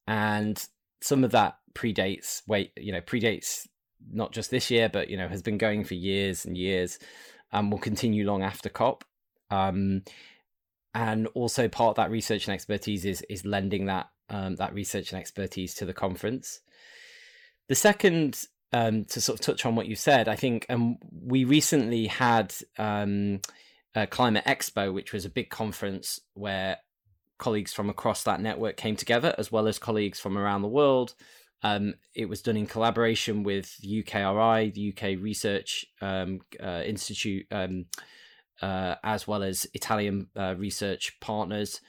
and 0.07 0.63
some 1.01 1.25
of 1.25 1.31
that 1.31 1.57
predates 1.75 2.43
wait 2.47 2.73
you 2.77 2.93
know 2.93 3.01
predates 3.01 3.67
not 4.13 4.33
just 4.33 4.51
this 4.51 4.71
year, 4.71 4.89
but 4.89 5.09
you 5.09 5.17
know 5.17 5.29
has 5.29 5.43
been 5.43 5.59
going 5.59 5.85
for 5.85 5.95
years 5.95 6.45
and 6.45 6.57
years, 6.57 6.99
and 7.53 7.71
will 7.71 7.79
continue 7.79 8.27
long 8.27 8.43
after 8.43 8.69
COP. 8.69 9.05
Um, 9.51 10.03
and 10.95 11.27
also 11.29 11.69
part 11.69 11.91
of 11.91 11.97
that 11.97 12.11
research 12.11 12.47
and 12.47 12.55
expertise 12.55 13.05
is 13.05 13.23
is 13.29 13.45
lending 13.45 13.87
that 13.87 14.09
um, 14.31 14.57
that 14.57 14.75
research 14.75 15.13
and 15.13 15.21
expertise 15.21 15.75
to 15.75 15.85
the 15.85 15.95
conference. 15.95 16.61
The 17.69 17.75
second, 17.75 18.45
um, 18.73 19.05
to 19.07 19.21
sort 19.21 19.39
of 19.39 19.45
touch 19.45 19.67
on 19.67 19.77
what 19.77 19.87
you 19.87 19.95
said, 19.97 20.29
I 20.29 20.37
think, 20.37 20.67
um, 20.69 20.99
we 21.13 21.45
recently 21.45 22.07
had 22.07 22.55
um, 22.79 23.41
a 23.95 24.07
Climate 24.07 24.45
Expo, 24.47 24.93
which 24.93 25.13
was 25.13 25.25
a 25.25 25.31
big 25.31 25.51
conference 25.51 26.21
where 26.35 26.79
colleagues 27.39 27.73
from 27.73 27.91
across 27.91 28.25
that 28.25 28.41
network 28.41 28.77
came 28.77 28.97
together, 28.97 29.35
as 29.39 29.53
well 29.53 29.69
as 29.69 29.79
colleagues 29.79 30.19
from 30.19 30.37
around 30.37 30.63
the 30.63 30.69
world 30.69 31.15
um, 31.63 31.95
it 32.15 32.29
was 32.29 32.43
done 32.43 32.57
in 32.57 32.67
collaboration 32.67 33.43
with 33.43 33.75
UKRI, 33.85 34.73
the 34.73 34.93
UK 34.93 35.21
Research 35.21 35.85
um, 36.01 36.41
uh, 36.63 36.83
Institute, 36.85 37.47
um, 37.51 37.87
uh, 38.63 38.95
as 39.03 39.27
well 39.27 39.43
as 39.43 39.67
Italian 39.75 40.29
uh, 40.37 40.55
research 40.57 41.19
partners. 41.21 41.81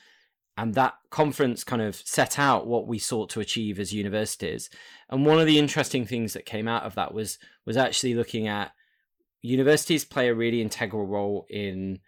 And 0.57 0.73
that 0.73 0.95
conference 1.09 1.63
kind 1.63 1.81
of 1.81 1.95
set 1.95 2.37
out 2.37 2.67
what 2.67 2.87
we 2.87 2.99
sought 2.99 3.29
to 3.31 3.39
achieve 3.39 3.79
as 3.79 3.93
universities. 3.93 4.69
And 5.09 5.25
one 5.25 5.39
of 5.39 5.45
the 5.45 5.57
interesting 5.57 6.05
things 6.05 6.33
that 6.33 6.45
came 6.45 6.67
out 6.67 6.83
of 6.83 6.95
that 6.95 7.13
was 7.13 7.37
was 7.65 7.77
actually 7.77 8.13
looking 8.13 8.47
at 8.47 8.73
universities 9.41 10.03
play 10.03 10.27
a 10.27 10.35
really 10.35 10.61
integral 10.61 11.05
role 11.05 11.45
in 11.49 11.99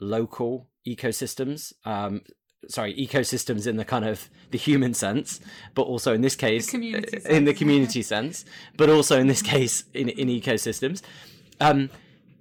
local 0.00 0.68
ecosystems. 0.86 1.72
Um, 1.86 2.22
sorry 2.68 2.94
ecosystems 2.94 3.66
in 3.66 3.76
the 3.76 3.84
kind 3.84 4.04
of 4.04 4.28
the 4.50 4.58
human 4.58 4.94
sense 4.94 5.40
but 5.74 5.82
also 5.82 6.14
in 6.14 6.20
this 6.20 6.36
case 6.36 6.70
the 6.70 7.22
in 7.28 7.44
the 7.44 7.54
community 7.54 8.02
sense 8.02 8.44
but 8.76 8.88
also 8.88 9.18
in 9.18 9.26
this 9.26 9.42
case 9.42 9.84
in, 9.94 10.08
in 10.08 10.28
ecosystems. 10.28 11.02
Um, 11.60 11.90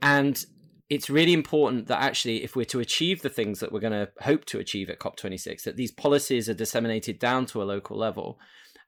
and 0.02 0.46
it's 0.90 1.10
really 1.10 1.34
important 1.34 1.88
that 1.88 2.02
actually 2.02 2.44
if 2.44 2.56
we're 2.56 2.66
to 2.66 2.80
achieve 2.80 3.22
the 3.22 3.30
things 3.30 3.60
that 3.60 3.72
we're 3.72 3.80
going 3.80 3.94
to 3.94 4.10
hope 4.22 4.46
to 4.46 4.60
achieve 4.60 4.90
at 4.90 5.00
cop26 5.00 5.64
that 5.64 5.78
these 5.78 5.92
policies 5.92 6.50
are 6.50 6.54
disseminated 6.54 7.20
down 7.20 7.46
to 7.48 7.62
a 7.62 7.66
local 7.66 7.98
level. 7.98 8.40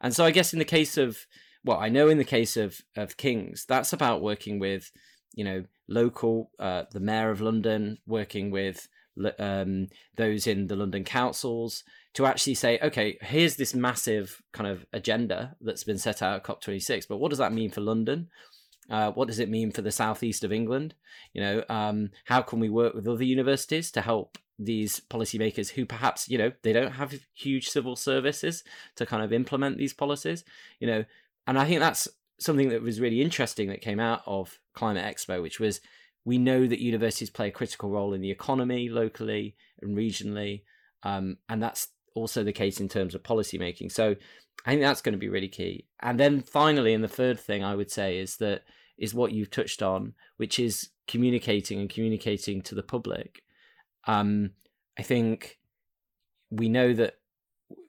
And 0.01 0.13
so 0.13 0.25
i 0.25 0.32
guess 0.32 0.54
in 0.54 0.60
the 0.60 0.65
case 0.65 0.98
of 0.98 1.25
well 1.63 1.80
i 1.80 1.89
know 1.89 2.10
in 2.10 2.18
the 2.18 2.24
case 2.24 2.58
of 2.58 2.82
of 2.96 3.18
kings 3.18 3.65
that's 3.68 3.94
about 3.94 4.22
working 4.22 4.60
with 4.60 4.92
you 5.34 5.44
know 5.44 5.63
local 5.88 6.51
uh, 6.60 6.84
the 6.92 7.00
mayor 7.00 7.30
of 7.30 7.42
london 7.42 7.98
working 8.08 8.50
with 8.51 8.88
um, 9.39 9.88
those 10.15 10.48
in 10.48 10.67
the 10.67 10.75
London 10.75 11.03
councils 11.03 11.84
to 12.13 12.25
actually 12.25 12.55
say, 12.55 12.79
okay, 12.81 13.17
here's 13.22 13.55
this 13.55 13.74
massive 13.74 14.41
kind 14.53 14.69
of 14.69 14.86
agenda 14.93 15.55
that's 15.62 15.84
been 15.84 15.98
set 15.98 16.22
out 16.22 16.38
at 16.38 16.43
COP26, 16.43 17.07
but 17.07 17.17
what 17.17 17.29
does 17.29 17.39
that 17.39 17.53
mean 17.53 17.72
for 17.72 17.81
London? 17.81 18.29
Uh, 18.89 19.12
what 19.12 19.27
does 19.27 19.39
it 19.39 19.50
mean 19.50 19.72
for 19.72 19.81
the 19.81 19.91
southeast 19.91 20.43
of 20.43 20.53
England? 20.53 20.93
You 21.34 21.41
know, 21.41 21.63
um, 21.69 22.12
how 22.25 22.41
can 22.41 22.60
we 22.60 22.69
work 22.69 22.93
with 22.93 23.07
other 23.07 23.24
universities 23.24 23.91
to 23.91 24.01
help 24.01 24.38
these 24.57 25.01
policymakers 25.10 25.69
who 25.72 25.86
perhaps 25.86 26.29
you 26.29 26.38
know 26.38 26.51
they 26.62 26.72
don't 26.72 26.93
have 26.93 27.13
huge 27.34 27.67
civil 27.67 27.95
services 27.95 28.63
to 28.95 29.05
kind 29.05 29.22
of 29.22 29.34
implement 29.34 29.77
these 29.77 29.93
policies 29.93 30.45
you 30.79 30.88
know 30.88 31.03
and 31.45 31.60
i 31.60 31.65
think 31.65 31.81
that's 31.81 32.07
something 32.39 32.69
that 32.69 32.81
was 32.81 33.01
really 33.01 33.22
interesting 33.22 33.67
that 33.67 33.81
came 33.81 34.00
out 34.00 34.22
of 34.25 34.60
climate 34.74 35.03
expo 35.03 35.41
which 35.41 35.60
was 35.60 35.81
we 36.25 36.38
know 36.38 36.67
that 36.67 36.82
universities 36.82 37.29
play 37.29 37.48
a 37.48 37.51
critical 37.51 37.89
role 37.89 38.13
in 38.13 38.22
the 38.22 38.32
economy 38.32 38.89
locally 38.89 39.55
and 39.82 39.96
regionally 39.96 40.63
um, 41.03 41.38
and 41.48 41.62
that's 41.62 41.89
also 42.15 42.44
the 42.44 42.53
case 42.53 42.79
in 42.79 42.89
terms 42.89 43.15
of 43.15 43.24
policy 43.24 43.58
making 43.58 43.89
so 43.89 44.15
i 44.65 44.72
think 44.72 44.82
that's 44.82 45.01
going 45.01 45.13
to 45.13 45.20
be 45.20 45.29
really 45.29 45.50
key. 45.50 45.86
And 46.01 46.20
then 46.20 46.41
finally 46.41 46.94
and 46.94 47.03
the 47.03 47.08
third 47.08 47.39
thing 47.39 47.63
i 47.63 47.75
would 47.75 47.91
say 47.91 48.17
is 48.17 48.38
that 48.38 48.63
is 48.98 49.13
what 49.13 49.32
you've 49.32 49.51
touched 49.51 49.84
on 49.84 50.13
which 50.38 50.60
is 50.60 50.89
communicating 51.08 51.79
and 51.79 51.89
communicating 51.89 52.62
to 52.63 52.75
the 52.75 52.84
public. 52.84 53.44
Um, 54.08 54.51
I 54.98 55.03
think 55.03 55.60
we 56.50 56.70
know 56.70 56.94
that 56.94 57.15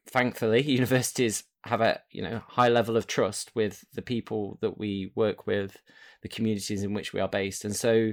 thankfully 0.08 0.62
universities 0.70 1.44
have 1.66 1.80
a 1.80 2.00
you 2.10 2.22
know 2.22 2.42
high 2.48 2.68
level 2.68 2.96
of 2.96 3.06
trust 3.06 3.54
with 3.54 3.84
the 3.94 4.02
people 4.02 4.58
that 4.60 4.78
we 4.78 5.12
work 5.14 5.46
with, 5.46 5.76
the 6.22 6.28
communities 6.28 6.82
in 6.82 6.94
which 6.94 7.12
we 7.12 7.20
are 7.20 7.28
based, 7.28 7.64
and 7.64 7.74
so 7.74 8.12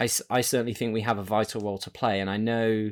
I, 0.00 0.08
I 0.30 0.40
certainly 0.40 0.74
think 0.74 0.92
we 0.92 1.02
have 1.02 1.18
a 1.18 1.22
vital 1.22 1.60
role 1.60 1.78
to 1.78 1.90
play. 1.90 2.20
And 2.20 2.28
I 2.28 2.36
know, 2.36 2.90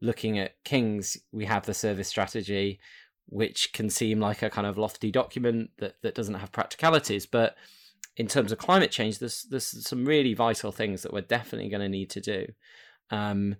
looking 0.00 0.38
at 0.38 0.62
Kings, 0.64 1.18
we 1.32 1.44
have 1.44 1.66
the 1.66 1.74
service 1.74 2.08
strategy, 2.08 2.80
which 3.26 3.72
can 3.72 3.90
seem 3.90 4.20
like 4.20 4.42
a 4.42 4.50
kind 4.50 4.66
of 4.66 4.78
lofty 4.78 5.10
document 5.10 5.70
that 5.78 5.96
that 6.02 6.14
doesn't 6.14 6.34
have 6.34 6.52
practicalities, 6.52 7.26
but 7.26 7.56
in 8.16 8.26
terms 8.26 8.50
of 8.52 8.58
climate 8.58 8.90
change, 8.90 9.18
there's 9.18 9.42
there's 9.50 9.86
some 9.86 10.04
really 10.04 10.34
vital 10.34 10.72
things 10.72 11.02
that 11.02 11.12
we're 11.12 11.20
definitely 11.20 11.68
going 11.68 11.82
to 11.82 11.88
need 11.88 12.10
to 12.10 12.20
do. 12.20 12.46
Um, 13.10 13.56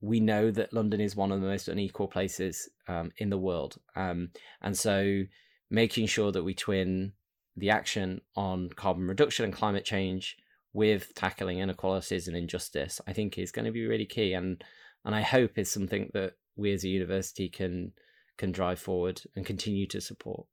we 0.00 0.20
know 0.20 0.50
that 0.50 0.72
London 0.72 1.00
is 1.00 1.16
one 1.16 1.32
of 1.32 1.40
the 1.40 1.46
most 1.46 1.68
unequal 1.68 2.08
places 2.08 2.68
um, 2.88 3.10
in 3.18 3.30
the 3.30 3.38
world. 3.38 3.76
Um, 3.94 4.30
and 4.60 4.76
so 4.76 5.22
making 5.70 6.06
sure 6.06 6.32
that 6.32 6.44
we 6.44 6.54
twin 6.54 7.12
the 7.56 7.70
action 7.70 8.20
on 8.36 8.68
carbon 8.76 9.06
reduction 9.06 9.44
and 9.44 9.54
climate 9.54 9.84
change 9.84 10.36
with 10.72 11.14
tackling 11.14 11.58
inequalities 11.58 12.28
and 12.28 12.36
injustice, 12.36 13.00
I 13.06 13.12
think 13.14 13.38
is 13.38 13.50
going 13.50 13.64
to 13.64 13.72
be 13.72 13.86
really 13.86 14.04
key. 14.04 14.34
And 14.34 14.62
and 15.04 15.14
I 15.14 15.22
hope 15.22 15.52
is 15.56 15.70
something 15.70 16.10
that 16.12 16.34
we 16.56 16.72
as 16.72 16.84
a 16.84 16.88
university 16.88 17.48
can 17.48 17.92
can 18.36 18.52
drive 18.52 18.78
forward 18.78 19.22
and 19.34 19.46
continue 19.46 19.86
to 19.86 20.00
support. 20.00 20.46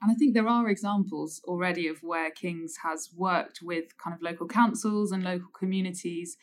And 0.00 0.12
I 0.12 0.14
think 0.14 0.34
there 0.34 0.46
are 0.46 0.68
examples 0.68 1.40
already 1.44 1.88
of 1.88 2.02
where 2.02 2.30
King's 2.30 2.76
has 2.84 3.10
worked 3.16 3.60
with 3.62 3.96
kind 3.98 4.14
of 4.14 4.22
local 4.22 4.46
councils 4.46 5.10
and 5.10 5.24
local 5.24 5.48
communities 5.58 6.36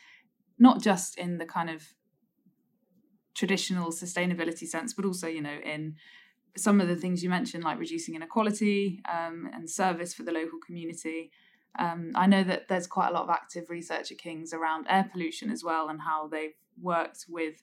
not 0.63 0.81
just 0.81 1.17
in 1.17 1.39
the 1.39 1.45
kind 1.45 1.69
of 1.69 1.83
traditional 3.35 3.91
sustainability 3.91 4.65
sense, 4.65 4.93
but 4.93 5.03
also, 5.03 5.27
you 5.27 5.41
know, 5.41 5.59
in 5.73 5.95
some 6.55 6.79
of 6.79 6.87
the 6.87 6.95
things 6.95 7.21
you 7.21 7.29
mentioned, 7.29 7.65
like 7.65 7.77
reducing 7.77 8.15
inequality 8.15 9.01
um, 9.11 9.49
and 9.53 9.69
service 9.69 10.13
for 10.13 10.23
the 10.23 10.31
local 10.31 10.59
community. 10.65 11.31
Um, 11.77 12.11
I 12.15 12.27
know 12.27 12.43
that 12.45 12.69
there's 12.69 12.87
quite 12.87 13.09
a 13.09 13.11
lot 13.11 13.23
of 13.23 13.29
active 13.29 13.69
research 13.69 14.09
at 14.11 14.19
King's 14.19 14.53
around 14.53 14.85
air 14.89 15.09
pollution 15.11 15.51
as 15.51 15.65
well, 15.65 15.89
and 15.89 15.99
how 15.99 16.27
they've 16.29 16.55
worked 16.81 17.25
with 17.27 17.55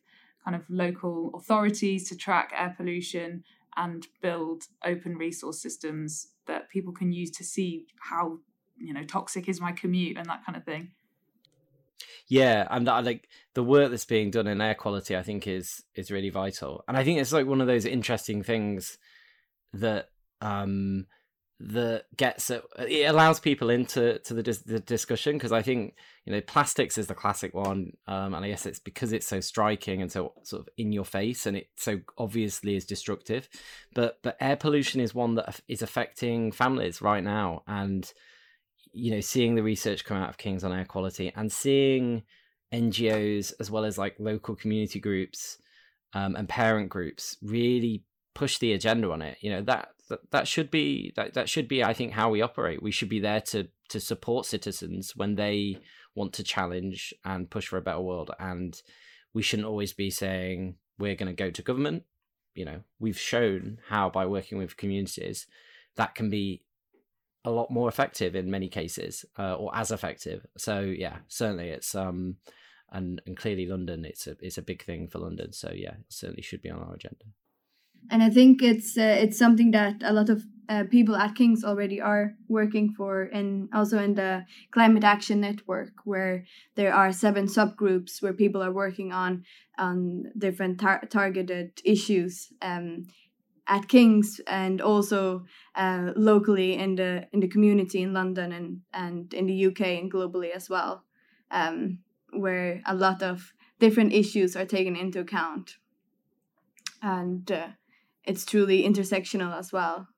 kind 0.44 0.54
of 0.54 0.62
local 0.68 1.30
authorities 1.34 2.06
to 2.10 2.16
track 2.16 2.52
air 2.54 2.74
pollution 2.76 3.44
and 3.76 4.08
build 4.20 4.64
open 4.84 5.16
resource 5.16 5.62
systems 5.62 6.28
that 6.46 6.68
people 6.68 6.92
can 6.92 7.12
use 7.12 7.30
to 7.30 7.44
see 7.44 7.86
how 8.10 8.38
you 8.76 8.92
know 8.92 9.04
toxic 9.04 9.48
is 9.48 9.60
my 9.60 9.72
commute 9.72 10.18
and 10.18 10.26
that 10.26 10.44
kind 10.44 10.58
of 10.58 10.64
thing. 10.64 10.90
Yeah, 12.28 12.66
and 12.70 12.88
I 12.88 13.00
like 13.00 13.28
the 13.54 13.64
work 13.64 13.90
that's 13.90 14.04
being 14.04 14.30
done 14.30 14.46
in 14.46 14.60
air 14.60 14.74
quality. 14.74 15.16
I 15.16 15.22
think 15.22 15.46
is 15.46 15.82
is 15.94 16.10
really 16.10 16.30
vital, 16.30 16.84
and 16.88 16.96
I 16.96 17.04
think 17.04 17.20
it's 17.20 17.32
like 17.32 17.46
one 17.46 17.60
of 17.60 17.66
those 17.66 17.84
interesting 17.84 18.42
things 18.42 18.98
that 19.72 20.08
um 20.40 21.06
that 21.62 22.04
gets 22.16 22.48
it, 22.48 22.64
it 22.78 23.04
allows 23.04 23.38
people 23.38 23.68
into 23.68 24.18
to 24.20 24.32
the 24.32 24.42
dis- 24.42 24.62
the 24.62 24.80
discussion 24.80 25.34
because 25.36 25.52
I 25.52 25.60
think 25.60 25.94
you 26.24 26.32
know 26.32 26.40
plastics 26.40 26.96
is 26.96 27.06
the 27.06 27.14
classic 27.14 27.52
one, 27.52 27.92
um, 28.06 28.34
and 28.34 28.44
I 28.44 28.48
guess 28.48 28.64
it's 28.64 28.78
because 28.78 29.12
it's 29.12 29.26
so 29.26 29.40
striking 29.40 30.00
and 30.00 30.10
so 30.10 30.32
sort 30.42 30.62
of 30.62 30.68
in 30.78 30.90
your 30.90 31.04
face 31.04 31.44
and 31.44 31.58
it 31.58 31.68
so 31.76 32.00
obviously 32.16 32.76
is 32.76 32.86
destructive, 32.86 33.48
but 33.94 34.18
but 34.22 34.36
air 34.40 34.56
pollution 34.56 35.00
is 35.00 35.14
one 35.14 35.34
that 35.34 35.60
is 35.68 35.82
affecting 35.82 36.50
families 36.50 37.02
right 37.02 37.22
now 37.22 37.62
and 37.66 38.10
you 38.92 39.10
know, 39.10 39.20
seeing 39.20 39.54
the 39.54 39.62
research 39.62 40.04
come 40.04 40.16
out 40.16 40.30
of 40.30 40.38
Kings 40.38 40.64
on 40.64 40.72
air 40.72 40.84
quality 40.84 41.32
and 41.36 41.50
seeing 41.50 42.22
NGOs 42.72 43.52
as 43.60 43.70
well 43.70 43.84
as 43.84 43.98
like 43.98 44.16
local 44.18 44.54
community 44.54 45.00
groups 45.00 45.58
um, 46.12 46.36
and 46.36 46.48
parent 46.48 46.88
groups 46.88 47.36
really 47.42 48.04
push 48.34 48.58
the 48.58 48.72
agenda 48.72 49.10
on 49.10 49.22
it. 49.22 49.38
You 49.40 49.50
know 49.50 49.62
that 49.62 49.90
that, 50.08 50.30
that 50.30 50.48
should 50.48 50.70
be 50.70 51.12
that, 51.16 51.34
that 51.34 51.48
should 51.48 51.68
be 51.68 51.82
I 51.82 51.92
think 51.92 52.12
how 52.12 52.30
we 52.30 52.42
operate. 52.42 52.82
We 52.82 52.90
should 52.90 53.08
be 53.08 53.20
there 53.20 53.40
to 53.40 53.68
to 53.90 54.00
support 54.00 54.46
citizens 54.46 55.16
when 55.16 55.34
they 55.34 55.78
want 56.14 56.32
to 56.34 56.44
challenge 56.44 57.14
and 57.24 57.50
push 57.50 57.68
for 57.68 57.76
a 57.76 57.82
better 57.82 58.00
world. 58.00 58.30
And 58.38 58.80
we 59.32 59.42
shouldn't 59.42 59.68
always 59.68 59.92
be 59.92 60.10
saying 60.10 60.76
we're 60.98 61.14
going 61.14 61.34
to 61.34 61.44
go 61.44 61.50
to 61.50 61.62
government. 61.62 62.04
You 62.54 62.64
know, 62.64 62.80
we've 62.98 63.18
shown 63.18 63.78
how 63.88 64.10
by 64.10 64.26
working 64.26 64.58
with 64.58 64.76
communities 64.76 65.46
that 65.96 66.14
can 66.14 66.30
be 66.30 66.62
a 67.44 67.50
lot 67.50 67.70
more 67.70 67.88
effective 67.88 68.34
in 68.34 68.50
many 68.50 68.68
cases, 68.68 69.24
uh, 69.38 69.54
or 69.54 69.74
as 69.74 69.90
effective. 69.90 70.46
So 70.56 70.80
yeah, 70.80 71.18
certainly 71.28 71.68
it's 71.68 71.94
um, 71.94 72.36
and 72.90 73.22
and 73.26 73.36
clearly 73.36 73.66
London, 73.66 74.04
it's 74.04 74.26
a 74.26 74.36
it's 74.40 74.58
a 74.58 74.62
big 74.62 74.84
thing 74.84 75.08
for 75.08 75.18
London. 75.18 75.52
So 75.52 75.72
yeah, 75.74 75.92
it 75.92 76.06
certainly 76.08 76.42
should 76.42 76.62
be 76.62 76.70
on 76.70 76.82
our 76.82 76.94
agenda. 76.94 77.24
And 78.10 78.22
I 78.22 78.30
think 78.30 78.62
it's 78.62 78.96
uh, 78.96 79.16
it's 79.20 79.38
something 79.38 79.70
that 79.72 80.02
a 80.02 80.12
lot 80.12 80.28
of 80.28 80.42
uh, 80.68 80.84
people 80.90 81.16
at 81.16 81.34
King's 81.34 81.64
already 81.64 82.00
are 82.00 82.34
working 82.48 82.92
for, 82.96 83.22
and 83.22 83.68
also 83.74 83.98
in 83.98 84.14
the 84.14 84.44
Climate 84.70 85.04
Action 85.04 85.40
Network, 85.40 85.92
where 86.04 86.44
there 86.76 86.94
are 86.94 87.12
seven 87.12 87.46
subgroups 87.46 88.22
where 88.22 88.32
people 88.32 88.62
are 88.62 88.72
working 88.72 89.12
on 89.12 89.44
on 89.78 90.24
different 90.36 90.80
tar- 90.80 91.04
targeted 91.10 91.80
issues. 91.84 92.52
Um, 92.62 93.06
at 93.70 93.88
King's 93.88 94.40
and 94.48 94.80
also 94.80 95.44
uh, 95.76 96.10
locally 96.16 96.74
in 96.74 96.96
the 96.96 97.28
in 97.32 97.38
the 97.38 97.48
community 97.48 98.02
in 98.02 98.12
London 98.12 98.52
and 98.52 98.80
and 98.92 99.32
in 99.32 99.46
the 99.46 99.66
UK 99.66 99.80
and 100.00 100.12
globally 100.12 100.50
as 100.50 100.68
well, 100.68 101.04
um, 101.52 102.00
where 102.32 102.82
a 102.84 102.94
lot 102.94 103.22
of 103.22 103.52
different 103.78 104.12
issues 104.12 104.56
are 104.56 104.66
taken 104.66 104.96
into 104.96 105.20
account, 105.20 105.76
and 107.00 107.50
uh, 107.52 107.68
it's 108.24 108.44
truly 108.44 108.82
intersectional 108.82 109.56
as 109.56 109.72
well. 109.72 110.08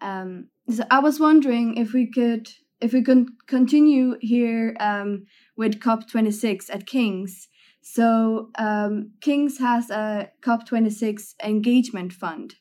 Um, 0.00 0.48
so 0.70 0.84
I 0.90 1.00
was 1.00 1.20
wondering 1.20 1.76
if 1.76 1.92
we 1.92 2.10
could 2.10 2.48
if 2.80 2.94
we 2.94 3.02
could 3.02 3.26
continue 3.46 4.16
here 4.22 4.74
um, 4.80 5.26
with 5.56 5.80
COP26 5.80 6.70
at 6.72 6.86
King's. 6.86 7.48
So 7.82 8.50
um, 8.58 9.12
King's 9.20 9.58
has 9.58 9.90
a 9.90 10.30
COP26 10.42 11.34
engagement 11.42 12.12
fund 12.12 12.54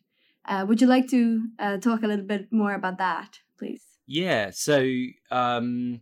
uh, 0.48 0.66
would 0.68 0.82
you 0.82 0.88
like 0.88 1.10
to 1.10 1.48
uh, 1.60 1.78
talk 1.78 2.04
a 2.04 2.08
little 2.08 2.26
bit 2.26 2.52
more 2.52 2.74
about 2.74 2.98
that, 2.98 3.40
please? 3.58 3.84
Yeah. 4.06 4.52
So, 4.52 4.88
um, 5.32 6.02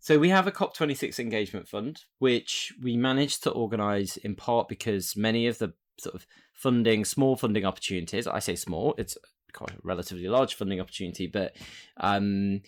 so 0.00 0.18
we 0.18 0.30
have 0.30 0.46
a 0.46 0.52
COP26 0.52 1.18
engagement 1.18 1.68
fund, 1.68 2.04
which 2.18 2.72
we 2.82 2.96
managed 2.96 3.42
to 3.44 3.50
organise 3.50 4.16
in 4.16 4.34
part 4.34 4.68
because 4.68 5.16
many 5.16 5.46
of 5.46 5.58
the 5.58 5.74
sort 5.98 6.14
of 6.14 6.26
funding, 6.52 7.04
small 7.04 7.36
funding 7.36 7.64
opportunities, 7.64 8.26
I 8.26 8.38
say 8.38 8.56
small, 8.56 8.94
it's 8.98 9.16
quite 9.52 9.70
a 9.70 9.78
relatively 9.82 10.28
large 10.28 10.54
funding 10.54 10.80
opportunity, 10.80 11.26
but 11.26 11.54
um, 11.98 12.62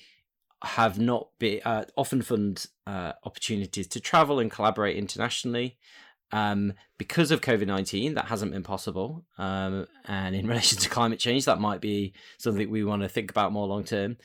have 0.62 0.99
not 0.99 1.28
been 1.38 1.61
uh, 1.64 1.85
often 1.97 2.23
fund 2.23 2.66
uh, 2.87 3.12
opportunities 3.25 3.87
to 3.88 4.00
travel 4.00 4.38
and 4.38 4.50
collaborate 4.50 4.97
internationally. 4.97 5.78
Um, 6.33 6.73
because 6.99 7.31
of 7.31 7.40
COVID 7.40 7.66
19, 7.66 8.14
that 8.14 8.26
hasn't 8.26 8.52
been 8.52 8.62
possible. 8.62 9.25
Um, 9.38 9.87
and 10.07 10.35
in 10.35 10.47
relation 10.49 10.78
to 10.78 10.88
climate 10.88 11.19
change, 11.19 11.45
that 11.45 11.61
might 11.61 11.81
be 11.81 12.14
something 12.38 12.71
we 12.71 12.85
want 12.85 13.02
to 13.02 13.09
think 13.09 13.31
about 13.31 13.52
more 13.52 13.66
long 13.66 13.85
term. 13.85 14.16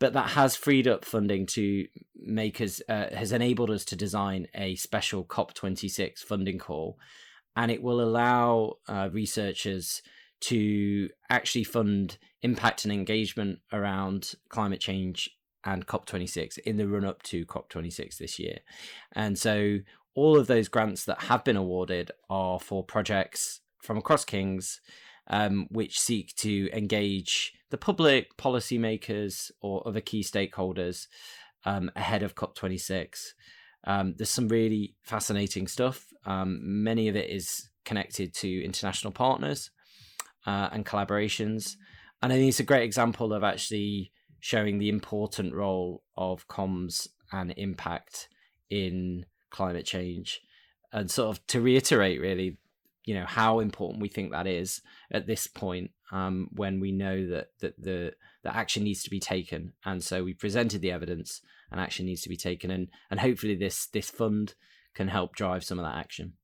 But 0.00 0.12
that 0.12 0.30
has 0.30 0.54
freed 0.54 0.86
up 0.86 1.04
funding 1.04 1.46
to 1.46 1.86
make 2.14 2.60
us, 2.60 2.80
uh, 2.88 3.06
has 3.12 3.32
enabled 3.32 3.70
us 3.70 3.84
to 3.86 3.96
design 3.96 4.46
a 4.54 4.76
special 4.76 5.24
COP26 5.24 6.20
funding 6.20 6.58
call. 6.58 6.98
And 7.56 7.72
it 7.72 7.82
will 7.82 8.00
allow 8.00 8.74
uh, 8.86 9.08
researchers 9.12 10.02
to 10.40 11.08
actually 11.28 11.64
fund 11.64 12.18
impact 12.42 12.84
and 12.84 12.92
engagement 12.92 13.58
around 13.72 14.34
climate 14.48 14.80
change 14.80 15.30
and 15.64 15.86
COP26 15.86 16.58
in 16.58 16.76
the 16.76 16.86
run 16.86 17.04
up 17.04 17.22
to 17.24 17.44
COP26 17.46 18.18
this 18.18 18.38
year. 18.38 18.60
And 19.12 19.36
so 19.36 19.78
all 20.14 20.38
of 20.38 20.46
those 20.46 20.68
grants 20.68 21.04
that 21.04 21.22
have 21.22 21.44
been 21.44 21.56
awarded 21.56 22.10
are 22.28 22.58
for 22.58 22.82
projects 22.82 23.60
from 23.82 23.98
across 23.98 24.24
Kings, 24.24 24.80
um, 25.28 25.66
which 25.70 26.00
seek 26.00 26.34
to 26.36 26.68
engage 26.72 27.52
the 27.70 27.78
public, 27.78 28.36
policymakers, 28.36 29.50
or 29.60 29.86
other 29.86 30.00
key 30.00 30.22
stakeholders 30.22 31.06
um, 31.64 31.90
ahead 31.94 32.22
of 32.22 32.34
COP26. 32.34 33.18
Um, 33.84 34.14
there's 34.16 34.30
some 34.30 34.48
really 34.48 34.96
fascinating 35.02 35.68
stuff. 35.68 36.06
Um, 36.24 36.58
many 36.62 37.08
of 37.08 37.16
it 37.16 37.30
is 37.30 37.68
connected 37.84 38.34
to 38.34 38.64
international 38.64 39.12
partners 39.12 39.70
uh, 40.46 40.68
and 40.72 40.84
collaborations. 40.84 41.76
And 42.22 42.32
I 42.32 42.36
think 42.36 42.48
it's 42.48 42.60
a 42.60 42.64
great 42.64 42.84
example 42.84 43.32
of 43.32 43.44
actually 43.44 44.12
showing 44.40 44.78
the 44.78 44.88
important 44.88 45.54
role 45.54 46.02
of 46.16 46.46
comms 46.48 47.08
and 47.32 47.52
impact 47.56 48.28
in 48.70 49.24
climate 49.50 49.86
change. 49.86 50.40
And 50.92 51.10
sort 51.10 51.36
of 51.36 51.46
to 51.48 51.60
reiterate, 51.60 52.20
really, 52.20 52.56
you 53.04 53.14
know, 53.14 53.26
how 53.26 53.60
important 53.60 54.00
we 54.00 54.08
think 54.08 54.32
that 54.32 54.46
is 54.46 54.80
at 55.10 55.26
this 55.26 55.46
point 55.46 55.90
um, 56.10 56.48
when 56.52 56.80
we 56.80 56.92
know 56.92 57.28
that, 57.28 57.48
that 57.60 57.74
the 57.78 58.12
that 58.44 58.56
action 58.56 58.84
needs 58.84 59.02
to 59.02 59.10
be 59.10 59.20
taken. 59.20 59.72
And 59.84 60.02
so 60.02 60.24
we 60.24 60.32
presented 60.32 60.80
the 60.80 60.92
evidence 60.92 61.42
and 61.70 61.80
action 61.80 62.06
needs 62.06 62.22
to 62.22 62.28
be 62.28 62.36
taken. 62.36 62.70
And, 62.70 62.88
and 63.10 63.20
hopefully 63.20 63.56
this, 63.56 63.86
this 63.86 64.10
fund 64.10 64.54
can 64.94 65.08
help 65.08 65.34
drive 65.34 65.64
some 65.64 65.78
of 65.78 65.84
that 65.84 65.96
action. 65.96 66.34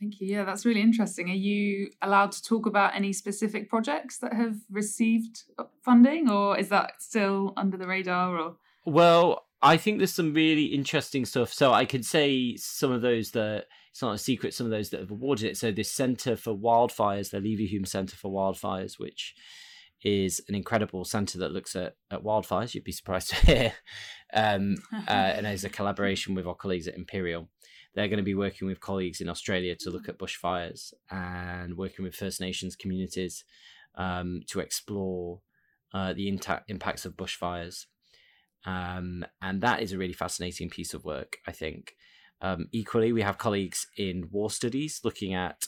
Thank 0.00 0.20
you. 0.20 0.26
Yeah, 0.26 0.44
that's 0.44 0.66
really 0.66 0.82
interesting. 0.82 1.30
Are 1.30 1.34
you 1.34 1.90
allowed 2.02 2.32
to 2.32 2.42
talk 2.42 2.66
about 2.66 2.94
any 2.94 3.12
specific 3.12 3.70
projects 3.70 4.18
that 4.18 4.34
have 4.34 4.56
received 4.70 5.44
funding, 5.82 6.28
or 6.28 6.58
is 6.58 6.68
that 6.68 7.00
still 7.00 7.54
under 7.56 7.76
the 7.76 7.86
radar? 7.86 8.38
Or 8.38 8.56
well, 8.84 9.43
I 9.64 9.76
think 9.76 9.98
there's 9.98 10.14
some 10.14 10.34
really 10.34 10.66
interesting 10.66 11.24
stuff. 11.24 11.52
So 11.52 11.72
I 11.72 11.84
could 11.84 12.04
say 12.04 12.56
some 12.56 12.92
of 12.92 13.02
those 13.02 13.32
that 13.32 13.66
it's 13.90 14.02
not 14.02 14.14
a 14.14 14.18
secret. 14.18 14.54
Some 14.54 14.66
of 14.66 14.70
those 14.70 14.90
that 14.90 15.00
have 15.00 15.10
awarded 15.10 15.46
it. 15.46 15.56
So 15.56 15.72
this 15.72 15.90
Centre 15.90 16.36
for 16.36 16.54
Wildfires, 16.54 17.30
the 17.30 17.38
Leverhulme 17.38 17.86
Centre 17.86 18.16
for 18.16 18.30
Wildfires, 18.30 18.98
which 18.98 19.34
is 20.02 20.40
an 20.48 20.54
incredible 20.54 21.04
centre 21.04 21.38
that 21.38 21.52
looks 21.52 21.74
at, 21.74 21.96
at 22.10 22.22
wildfires. 22.22 22.74
You'd 22.74 22.84
be 22.84 22.92
surprised 22.92 23.30
to 23.30 23.36
hear, 23.36 23.72
um, 24.34 24.76
uh, 24.92 25.10
and 25.10 25.46
is 25.46 25.64
a 25.64 25.70
collaboration 25.70 26.34
with 26.34 26.46
our 26.46 26.54
colleagues 26.54 26.86
at 26.86 26.96
Imperial 26.96 27.48
they're 27.94 28.08
going 28.08 28.18
to 28.18 28.24
be 28.24 28.34
working 28.34 28.66
with 28.66 28.80
colleagues 28.80 29.20
in 29.20 29.28
Australia 29.28 29.74
to 29.76 29.90
look 29.90 30.08
at 30.08 30.18
bushfires 30.18 30.92
and 31.10 31.76
working 31.76 32.04
with 32.04 32.14
First 32.14 32.40
Nations 32.40 32.76
communities 32.76 33.44
um, 33.94 34.42
to 34.48 34.60
explore 34.60 35.40
uh, 35.92 36.12
the 36.12 36.28
inta- 36.28 36.64
impacts 36.68 37.04
of 37.04 37.16
bushfires. 37.16 37.86
Um, 38.64 39.24
and 39.42 39.60
that 39.60 39.82
is 39.82 39.92
a 39.92 39.98
really 39.98 40.12
fascinating 40.12 40.70
piece 40.70 40.94
of 40.94 41.04
work, 41.04 41.38
I 41.46 41.52
think. 41.52 41.94
Um, 42.40 42.68
equally, 42.72 43.12
we 43.12 43.22
have 43.22 43.38
colleagues 43.38 43.86
in 43.96 44.28
war 44.30 44.50
studies 44.50 45.00
looking 45.04 45.34
at 45.34 45.66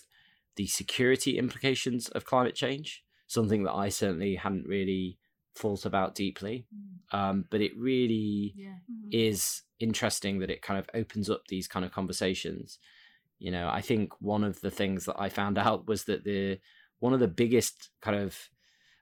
the 0.57 0.67
security 0.67 1.39
implications 1.39 2.09
of 2.09 2.25
climate 2.25 2.55
change, 2.55 3.05
something 3.27 3.65
that 3.65 3.75
I 3.75 3.89
certainly 3.89 4.37
hadn't 4.37 4.67
really 4.67 5.19
thought 5.55 5.85
about 5.85 6.15
deeply. 6.15 6.67
Mm. 6.75 7.19
Um, 7.19 7.45
but 7.51 7.61
it 7.61 7.73
really 7.77 8.55
yeah. 8.57 8.69
mm-hmm. 8.91 9.09
is 9.11 9.63
interesting 9.79 10.39
that 10.41 10.51
it 10.51 10.63
kind 10.63 10.79
of 10.79 10.89
opens 10.95 11.31
up 11.31 11.43
these 11.49 11.69
kind 11.69 11.85
of 11.85 11.93
conversations. 11.93 12.79
You 13.39 13.51
know, 13.51 13.69
I 13.69 13.81
think 13.81 14.13
one 14.21 14.45
of 14.45 14.61
the 14.61 14.71
things 14.71 15.05
that 15.05 15.17
I 15.19 15.29
found 15.29 15.59
out 15.67 15.87
was 15.87 16.05
that 16.05 16.25
the 16.25 16.59
one 16.99 17.13
of 17.13 17.21
the 17.21 17.29
biggest 17.29 17.91
kind 18.01 18.19
of 18.19 18.39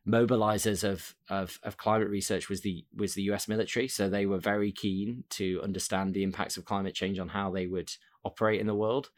mobilizers 0.07 0.85
of, 0.85 1.15
of 1.31 1.59
of 1.63 1.77
climate 1.77 2.09
research 2.09 2.49
was 2.49 2.61
the 2.61 2.85
was 2.95 3.15
the 3.15 3.23
US 3.23 3.49
military. 3.49 3.89
So 3.89 4.09
they 4.09 4.27
were 4.27 4.39
very 4.39 4.73
keen 4.73 5.25
to 5.31 5.61
understand 5.63 6.15
the 6.15 6.23
impacts 6.23 6.57
of 6.57 6.65
climate 6.65 6.95
change 6.95 7.19
on 7.19 7.29
how 7.29 7.51
they 7.51 7.67
would 7.67 7.91
operate 8.25 8.61
in 8.61 8.67
the 8.67 8.75
world. 8.75 9.11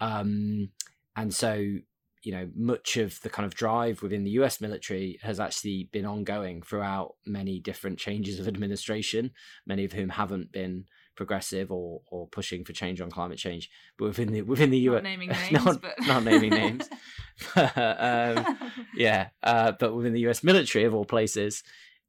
Um, 0.00 0.70
and 1.16 1.32
so 1.32 1.76
you 2.22 2.32
know 2.32 2.48
much 2.56 2.96
of 2.96 3.20
the 3.22 3.30
kind 3.30 3.46
of 3.46 3.54
drive 3.54 4.02
within 4.02 4.24
the 4.24 4.32
US 4.32 4.60
military 4.60 5.18
has 5.22 5.38
actually 5.38 5.88
been 5.92 6.04
ongoing 6.04 6.60
throughout 6.60 7.14
many 7.24 7.60
different 7.60 7.98
changes 7.98 8.40
of 8.40 8.48
administration 8.48 9.30
many 9.64 9.84
of 9.84 9.92
whom 9.92 10.08
haven't 10.08 10.50
been 10.50 10.86
progressive 11.16 11.72
or 11.72 12.02
or 12.10 12.26
pushing 12.28 12.64
for 12.64 12.72
change 12.72 13.00
on 13.00 13.10
climate 13.10 13.38
change 13.38 13.70
but 13.98 14.06
within 14.06 14.32
the 14.32 14.42
within 14.42 14.70
the 14.70 14.78
US 14.78 15.02
naming 15.02 15.28
names 15.50 15.64
not, 15.64 15.82
but... 15.82 15.94
not 16.06 16.22
naming 16.22 16.50
names 16.50 16.88
um, 17.56 18.58
yeah 18.94 19.28
uh, 19.42 19.72
but 19.72 19.94
within 19.94 20.12
the 20.12 20.26
US 20.28 20.44
military 20.44 20.84
of 20.84 20.94
all 20.94 21.04
places 21.04 21.62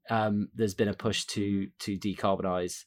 um, 0.09 0.49
there's 0.53 0.75
been 0.75 0.87
a 0.87 0.93
push 0.93 1.25
to 1.25 1.69
to 1.79 1.97
decarbonize 1.97 2.85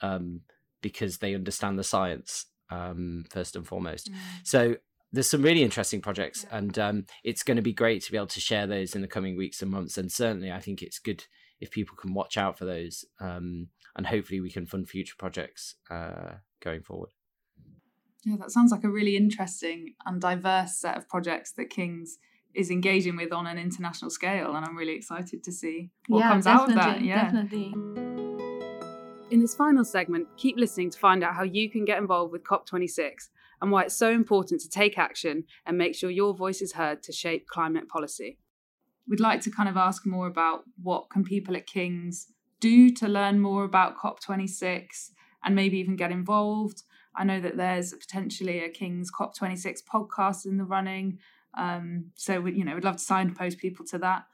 um, 0.00 0.40
because 0.80 1.18
they 1.18 1.34
understand 1.34 1.78
the 1.78 1.84
science 1.84 2.46
um, 2.70 3.24
first 3.30 3.56
and 3.56 3.66
foremost 3.66 4.10
mm. 4.10 4.16
so 4.44 4.76
there's 5.14 5.28
some 5.28 5.42
really 5.42 5.62
interesting 5.62 6.00
projects 6.00 6.44
yeah. 6.48 6.58
and 6.58 6.78
um, 6.78 7.06
it's 7.24 7.42
going 7.42 7.56
to 7.56 7.62
be 7.62 7.72
great 7.72 8.02
to 8.02 8.10
be 8.10 8.16
able 8.16 8.26
to 8.26 8.40
share 8.40 8.66
those 8.66 8.94
in 8.94 9.02
the 9.02 9.08
coming 9.08 9.36
weeks 9.36 9.60
and 9.62 9.70
months 9.70 9.98
and 9.98 10.10
certainly 10.10 10.50
i 10.50 10.60
think 10.60 10.82
it's 10.82 10.98
good 10.98 11.24
if 11.60 11.70
people 11.70 11.96
can 11.96 12.12
watch 12.12 12.36
out 12.36 12.58
for 12.58 12.64
those 12.64 13.04
um, 13.20 13.68
and 13.96 14.06
hopefully 14.06 14.40
we 14.40 14.50
can 14.50 14.66
fund 14.66 14.88
future 14.88 15.14
projects 15.18 15.76
uh, 15.90 16.34
going 16.62 16.82
forward. 16.82 17.10
Yeah 18.24 18.36
that 18.38 18.50
sounds 18.50 18.70
like 18.70 18.84
a 18.84 18.88
really 18.88 19.16
interesting 19.16 19.94
and 20.06 20.20
diverse 20.20 20.78
set 20.78 20.96
of 20.96 21.08
projects 21.08 21.52
that 21.52 21.70
king's 21.70 22.18
is 22.54 22.70
engaging 22.70 23.16
with 23.16 23.32
on 23.32 23.46
an 23.46 23.58
international 23.58 24.10
scale 24.10 24.54
and 24.54 24.64
i'm 24.64 24.76
really 24.76 24.94
excited 24.94 25.42
to 25.42 25.50
see 25.50 25.90
what 26.06 26.20
yeah, 26.20 26.28
comes 26.28 26.46
out 26.46 26.68
of 26.68 26.74
that 26.74 27.02
yeah. 27.02 27.24
definitely. 27.24 27.72
In 29.30 29.40
this 29.40 29.54
final 29.54 29.84
segment 29.84 30.28
keep 30.36 30.56
listening 30.56 30.90
to 30.90 30.98
find 30.98 31.24
out 31.24 31.34
how 31.34 31.42
you 31.42 31.70
can 31.70 31.84
get 31.84 31.98
involved 31.98 32.30
with 32.30 32.44
cop26 32.44 33.28
and 33.62 33.70
why 33.70 33.84
it's 33.84 33.96
so 33.96 34.10
important 34.10 34.60
to 34.60 34.68
take 34.68 34.98
action 34.98 35.44
and 35.64 35.78
make 35.78 35.94
sure 35.94 36.10
your 36.10 36.34
voice 36.34 36.60
is 36.60 36.72
heard 36.72 37.02
to 37.04 37.12
shape 37.12 37.46
climate 37.46 37.88
policy. 37.88 38.38
We'd 39.08 39.20
like 39.20 39.40
to 39.42 39.50
kind 39.50 39.68
of 39.68 39.76
ask 39.76 40.04
more 40.04 40.26
about 40.26 40.64
what 40.82 41.10
can 41.10 41.22
people 41.22 41.56
at 41.56 41.66
King's 41.66 42.26
do 42.62 42.90
to 42.90 43.08
learn 43.08 43.40
more 43.40 43.64
about 43.64 43.98
COP26 43.98 45.10
and 45.44 45.54
maybe 45.54 45.78
even 45.78 45.96
get 45.96 46.12
involved. 46.12 46.84
I 47.14 47.24
know 47.24 47.40
that 47.40 47.56
there's 47.56 47.92
potentially 47.92 48.64
a 48.64 48.70
King's 48.70 49.10
COP26 49.10 49.80
podcast 49.92 50.46
in 50.46 50.56
the 50.56 50.64
running. 50.64 51.18
Um, 51.58 52.12
so, 52.14 52.40
we, 52.40 52.54
you 52.54 52.64
know, 52.64 52.74
we'd 52.74 52.84
love 52.84 52.96
to 52.96 53.02
signpost 53.02 53.58
people 53.58 53.84
to 53.86 53.98
that. 53.98 54.24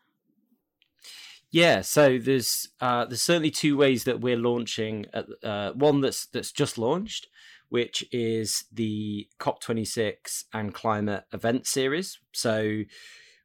Yeah, 1.51 1.81
so 1.81 2.19
there's 2.19 2.69
uh, 2.79 3.07
there's 3.07 3.23
certainly 3.23 3.51
two 3.51 3.77
ways 3.77 4.05
that 4.05 4.21
we're 4.21 4.37
launching. 4.37 5.07
At, 5.15 5.27
uh, 5.43 5.73
one 5.73 6.03
that's 6.03 6.27
that's 6.27 6.53
just 6.53 6.77
launched, 6.77 7.27
which 7.71 8.05
is 8.13 8.67
the 8.71 9.27
COP26 9.41 10.45
and 10.53 10.75
climate 10.75 11.25
event 11.33 11.67
series. 11.67 12.19
So, 12.35 12.83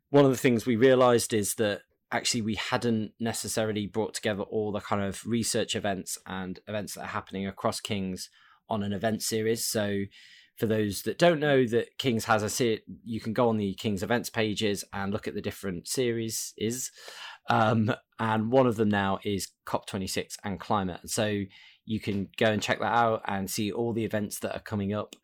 one 0.09 0.25
of 0.25 0.31
the 0.31 0.37
things 0.37 0.65
we 0.65 0.75
realized 0.75 1.33
is 1.33 1.55
that 1.55 1.83
actually 2.13 2.41
we 2.41 2.55
hadn't 2.55 3.11
necessarily 3.19 3.87
brought 3.87 4.13
together 4.13 4.43
all 4.43 4.71
the 4.71 4.79
kind 4.79 5.01
of 5.03 5.25
research 5.25 5.75
events 5.75 6.17
and 6.27 6.59
events 6.67 6.93
that 6.93 7.01
are 7.01 7.07
happening 7.07 7.47
across 7.47 7.81
King's 7.81 8.29
on 8.69 8.83
an 8.83 8.93
event 8.93 9.21
series. 9.21 9.65
So, 9.65 10.03
for 10.57 10.67
those 10.67 11.01
that 11.01 11.17
don't 11.17 11.39
know 11.39 11.65
that 11.65 11.97
King's 11.97 12.25
has 12.25 12.43
a 12.43 12.49
series, 12.49 12.81
you 13.03 13.19
can 13.19 13.33
go 13.33 13.49
on 13.49 13.57
the 13.57 13.73
King's 13.73 14.03
events 14.03 14.29
pages 14.29 14.83
and 14.93 15.11
look 15.11 15.27
at 15.27 15.33
the 15.33 15.41
different 15.41 15.87
series 15.87 16.53
is. 16.57 16.91
Um, 17.49 17.93
and 18.19 18.51
one 18.51 18.67
of 18.67 18.75
them 18.75 18.89
now 18.89 19.17
is 19.23 19.49
COP26 19.65 20.37
and 20.43 20.59
climate. 20.59 21.09
So 21.09 21.41
you 21.85 21.99
can 21.99 22.29
go 22.37 22.45
and 22.45 22.61
check 22.61 22.79
that 22.79 22.93
out 22.93 23.23
and 23.25 23.49
see 23.49 23.71
all 23.71 23.93
the 23.93 24.05
events 24.05 24.39
that 24.39 24.55
are 24.55 24.61
coming 24.61 24.93
up. 24.93 25.15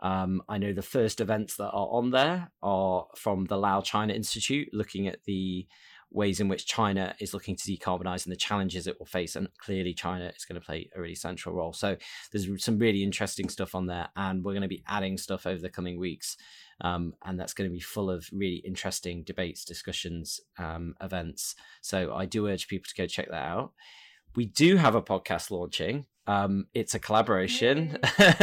Um, 0.00 0.42
I 0.48 0.58
know 0.58 0.72
the 0.72 0.82
first 0.82 1.20
events 1.20 1.56
that 1.56 1.70
are 1.70 1.88
on 1.90 2.10
there 2.10 2.50
are 2.62 3.06
from 3.14 3.44
the 3.44 3.58
Lau 3.58 3.82
China 3.82 4.14
Institute, 4.14 4.68
looking 4.72 5.06
at 5.06 5.24
the 5.24 5.66
ways 6.10 6.40
in 6.40 6.48
which 6.48 6.66
China 6.66 7.14
is 7.20 7.34
looking 7.34 7.56
to 7.56 7.70
decarbonize 7.70 8.24
and 8.24 8.32
the 8.32 8.36
challenges 8.36 8.86
it 8.86 8.98
will 8.98 9.06
face. 9.06 9.36
And 9.36 9.48
clearly, 9.58 9.94
China 9.94 10.32
is 10.36 10.44
going 10.44 10.60
to 10.60 10.64
play 10.64 10.88
a 10.94 11.00
really 11.00 11.14
central 11.14 11.54
role. 11.54 11.72
So, 11.72 11.96
there's 12.32 12.64
some 12.64 12.78
really 12.78 13.02
interesting 13.02 13.48
stuff 13.48 13.74
on 13.74 13.86
there, 13.86 14.08
and 14.16 14.44
we're 14.44 14.52
going 14.52 14.62
to 14.62 14.68
be 14.68 14.84
adding 14.86 15.18
stuff 15.18 15.46
over 15.46 15.60
the 15.60 15.68
coming 15.68 15.98
weeks. 15.98 16.36
Um, 16.80 17.14
and 17.24 17.38
that's 17.38 17.54
going 17.54 17.68
to 17.68 17.74
be 17.74 17.80
full 17.80 18.08
of 18.08 18.28
really 18.32 18.62
interesting 18.64 19.24
debates, 19.24 19.64
discussions, 19.64 20.40
um, 20.58 20.94
events. 21.00 21.54
So, 21.82 22.14
I 22.14 22.26
do 22.26 22.48
urge 22.48 22.68
people 22.68 22.88
to 22.88 23.02
go 23.02 23.06
check 23.06 23.28
that 23.30 23.46
out 23.46 23.72
we 24.36 24.46
do 24.46 24.76
have 24.76 24.94
a 24.94 25.02
podcast 25.02 25.50
launching. 25.50 26.06
Um, 26.28 26.66
it's 26.74 26.94
a 26.94 26.98
collaboration 26.98 27.96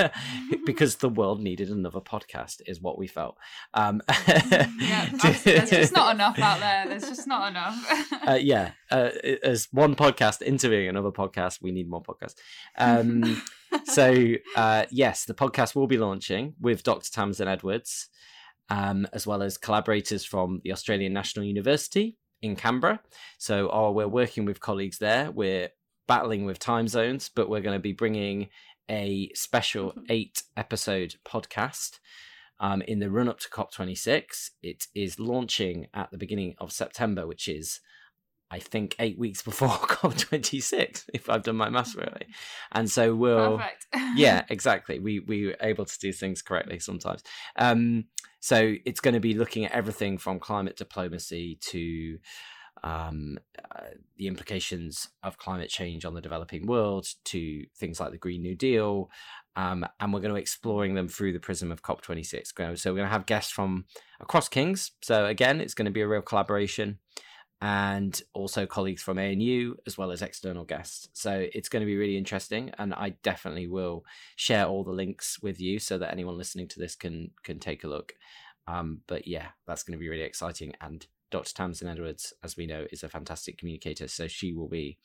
because 0.65 0.95
the 0.95 1.09
world 1.09 1.39
needed 1.39 1.69
another 1.69 1.99
podcast, 1.99 2.61
is 2.65 2.81
what 2.81 2.97
we 2.97 3.05
felt. 3.05 3.37
Um, 3.75 4.01
yeah, 4.27 5.09
there's 5.43 5.69
just 5.69 5.93
not 5.93 6.15
enough 6.15 6.39
out 6.39 6.59
there. 6.59 6.87
There's 6.87 7.07
just 7.07 7.27
not 7.27 7.49
enough. 7.49 8.11
uh, 8.27 8.39
yeah, 8.41 8.71
uh, 8.89 9.11
as 9.43 9.67
one 9.71 9.95
podcast 9.95 10.41
interviewing 10.41 10.89
another 10.89 11.11
podcast, 11.11 11.61
we 11.61 11.71
need 11.71 11.87
more 11.87 12.01
podcasts. 12.01 12.37
Um, 12.75 13.43
so, 13.83 14.33
uh, 14.55 14.85
yes, 14.89 15.25
the 15.25 15.35
podcast 15.35 15.75
will 15.75 15.87
be 15.87 15.99
launching 15.99 16.55
with 16.59 16.81
Dr. 16.81 17.11
Tamsin 17.11 17.47
Edwards, 17.47 18.09
um, 18.69 19.07
as 19.13 19.27
well 19.27 19.43
as 19.43 19.59
collaborators 19.59 20.25
from 20.25 20.59
the 20.63 20.71
Australian 20.71 21.13
National 21.13 21.45
University 21.45 22.17
in 22.45 22.55
Canberra. 22.55 23.01
So, 23.37 23.69
oh, 23.71 23.91
we're 23.91 24.07
working 24.07 24.45
with 24.45 24.59
colleagues 24.59 24.99
there. 24.99 25.31
We're 25.31 25.69
battling 26.07 26.45
with 26.45 26.59
time 26.59 26.87
zones, 26.87 27.29
but 27.33 27.49
we're 27.49 27.61
going 27.61 27.77
to 27.77 27.81
be 27.81 27.93
bringing 27.93 28.49
a 28.89 29.31
special 29.33 29.89
mm-hmm. 29.89 30.03
eight 30.09 30.43
episode 30.55 31.15
podcast 31.25 31.99
um, 32.59 32.81
in 32.83 32.99
the 32.99 33.09
run 33.09 33.27
up 33.27 33.39
to 33.39 33.49
COP26. 33.49 34.51
It 34.61 34.87
is 34.93 35.19
launching 35.19 35.87
at 35.93 36.11
the 36.11 36.17
beginning 36.17 36.55
of 36.59 36.71
September, 36.71 37.27
which 37.27 37.47
is 37.47 37.79
I 38.51 38.59
think 38.59 38.95
eight 38.99 39.17
weeks 39.17 39.41
before 39.41 39.69
COP26, 39.69 41.05
if 41.13 41.29
I've 41.29 41.43
done 41.43 41.55
my 41.55 41.69
maths 41.69 41.95
right. 41.97 42.27
And 42.71 42.89
so 42.89 43.15
we'll, 43.15 43.57
Perfect. 43.57 43.87
yeah, 44.15 44.43
exactly. 44.49 44.99
We 44.99 45.19
we 45.19 45.47
were 45.47 45.57
able 45.61 45.85
to 45.85 45.99
do 45.99 46.11
things 46.11 46.41
correctly 46.41 46.79
sometimes. 46.79 47.23
Um, 47.55 48.05
so 48.39 48.75
it's 48.85 48.99
going 48.99 49.15
to 49.15 49.19
be 49.19 49.33
looking 49.33 49.65
at 49.65 49.71
everything 49.71 50.17
from 50.19 50.39
climate 50.39 50.77
diplomacy 50.77 51.57
to 51.61 52.19
um, 52.83 53.39
uh, 53.75 53.85
the 54.17 54.27
implications 54.27 55.09
of 55.23 55.39
climate 55.39 55.69
change 55.69 56.05
on 56.05 56.13
the 56.13 56.21
developing 56.21 56.67
world 56.67 57.07
to 57.25 57.65
things 57.79 57.99
like 57.99 58.11
the 58.11 58.17
Green 58.17 58.43
New 58.43 58.55
Deal. 58.55 59.09
Um, 59.55 59.85
and 59.99 60.13
we're 60.13 60.19
going 60.19 60.29
to 60.29 60.35
be 60.35 60.41
exploring 60.41 60.93
them 60.93 61.07
through 61.07 61.33
the 61.33 61.39
prism 61.39 61.71
of 61.71 61.81
COP26. 61.81 62.77
So 62.77 62.91
we're 62.91 62.97
going 62.97 63.07
to 63.07 63.13
have 63.13 63.25
guests 63.25 63.51
from 63.51 63.85
across 64.19 64.47
Kings. 64.47 64.91
So 65.01 65.25
again, 65.25 65.59
it's 65.59 65.73
going 65.73 65.85
to 65.85 65.91
be 65.91 66.01
a 66.01 66.07
real 66.07 66.21
collaboration 66.21 66.99
and 67.61 68.21
also 68.33 68.65
colleagues 68.65 69.01
from 69.01 69.17
ANU 69.17 69.75
as 69.87 69.97
well 69.97 70.11
as 70.11 70.21
external 70.21 70.65
guests. 70.65 71.07
So 71.13 71.47
it's 71.53 71.69
going 71.69 71.81
to 71.81 71.87
be 71.87 71.97
really 71.97 72.17
interesting, 72.17 72.71
and 72.77 72.93
I 72.93 73.15
definitely 73.23 73.67
will 73.67 74.05
share 74.35 74.65
all 74.65 74.83
the 74.83 74.91
links 74.91 75.39
with 75.41 75.59
you 75.59 75.79
so 75.79 75.97
that 75.97 76.11
anyone 76.11 76.37
listening 76.37 76.67
to 76.69 76.79
this 76.79 76.95
can 76.95 77.31
can 77.43 77.59
take 77.59 77.83
a 77.83 77.87
look. 77.87 78.13
Um, 78.67 79.01
but 79.07 79.27
yeah, 79.27 79.47
that's 79.67 79.83
going 79.83 79.97
to 79.97 80.01
be 80.01 80.09
really 80.09 80.23
exciting. 80.23 80.73
And 80.81 81.05
Dr. 81.31 81.53
Tamsin 81.53 81.87
Edwards, 81.87 82.33
as 82.43 82.57
we 82.57 82.65
know, 82.65 82.85
is 82.91 83.03
a 83.03 83.09
fantastic 83.09 83.57
communicator, 83.57 84.07
so 84.07 84.27
she 84.27 84.53
will 84.53 84.69
be 84.69 84.97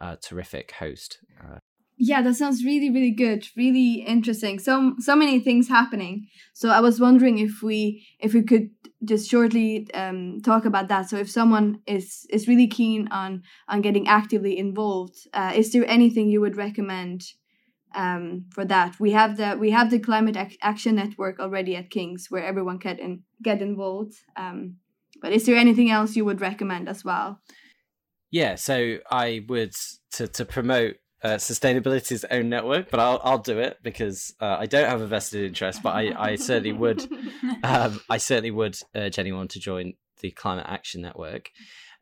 a 0.00 0.16
terrific 0.16 0.72
host. 0.72 1.18
Uh, 1.40 1.58
yeah, 1.96 2.22
that 2.22 2.34
sounds 2.34 2.64
really, 2.64 2.90
really 2.90 3.12
good. 3.12 3.46
Really 3.56 4.04
interesting. 4.06 4.58
So 4.58 4.94
so 4.98 5.14
many 5.14 5.38
things 5.38 5.68
happening. 5.68 6.26
So 6.52 6.70
I 6.70 6.80
was 6.80 7.00
wondering 7.00 7.38
if 7.38 7.62
we 7.62 8.06
if 8.18 8.34
we 8.34 8.42
could 8.42 8.70
just 9.04 9.30
shortly 9.30 9.86
um, 9.94 10.40
talk 10.42 10.64
about 10.64 10.88
that. 10.88 11.08
So 11.08 11.16
if 11.18 11.30
someone 11.30 11.80
is 11.86 12.26
is 12.30 12.48
really 12.48 12.66
keen 12.66 13.08
on 13.12 13.42
on 13.68 13.80
getting 13.80 14.08
actively 14.08 14.58
involved, 14.58 15.16
uh, 15.32 15.52
is 15.54 15.72
there 15.72 15.86
anything 15.86 16.28
you 16.28 16.40
would 16.40 16.56
recommend 16.56 17.22
um, 17.94 18.46
for 18.50 18.64
that? 18.64 18.98
We 18.98 19.12
have 19.12 19.36
the 19.36 19.56
we 19.58 19.70
have 19.70 19.90
the 19.90 20.00
Climate 20.00 20.36
Ac- 20.36 20.58
Action 20.62 20.96
Network 20.96 21.38
already 21.38 21.76
at 21.76 21.90
King's, 21.90 22.26
where 22.28 22.44
everyone 22.44 22.78
can 22.78 22.98
in, 22.98 23.22
get 23.40 23.62
involved. 23.62 24.14
Um, 24.36 24.76
but 25.22 25.32
is 25.32 25.46
there 25.46 25.56
anything 25.56 25.90
else 25.90 26.16
you 26.16 26.24
would 26.24 26.40
recommend 26.40 26.88
as 26.88 27.04
well? 27.04 27.40
Yeah, 28.32 28.56
so 28.56 28.98
I 29.12 29.44
would 29.48 29.74
to 30.14 30.26
to 30.26 30.44
promote 30.44 30.96
uh, 31.24 31.36
sustainability's 31.36 32.24
own 32.30 32.50
network, 32.50 32.90
but 32.90 33.00
I'll 33.00 33.20
I'll 33.24 33.38
do 33.38 33.58
it 33.58 33.78
because 33.82 34.34
uh, 34.40 34.56
I 34.58 34.66
don't 34.66 34.88
have 34.88 35.00
a 35.00 35.06
vested 35.06 35.42
interest, 35.42 35.82
but 35.82 35.94
I, 35.94 36.32
I 36.32 36.36
certainly 36.36 36.72
would 36.72 37.02
um, 37.64 38.00
I 38.10 38.18
certainly 38.18 38.50
would 38.50 38.78
urge 38.94 39.18
anyone 39.18 39.48
to 39.48 39.58
join 39.58 39.94
the 40.20 40.30
Climate 40.30 40.66
Action 40.68 41.00
Network. 41.00 41.50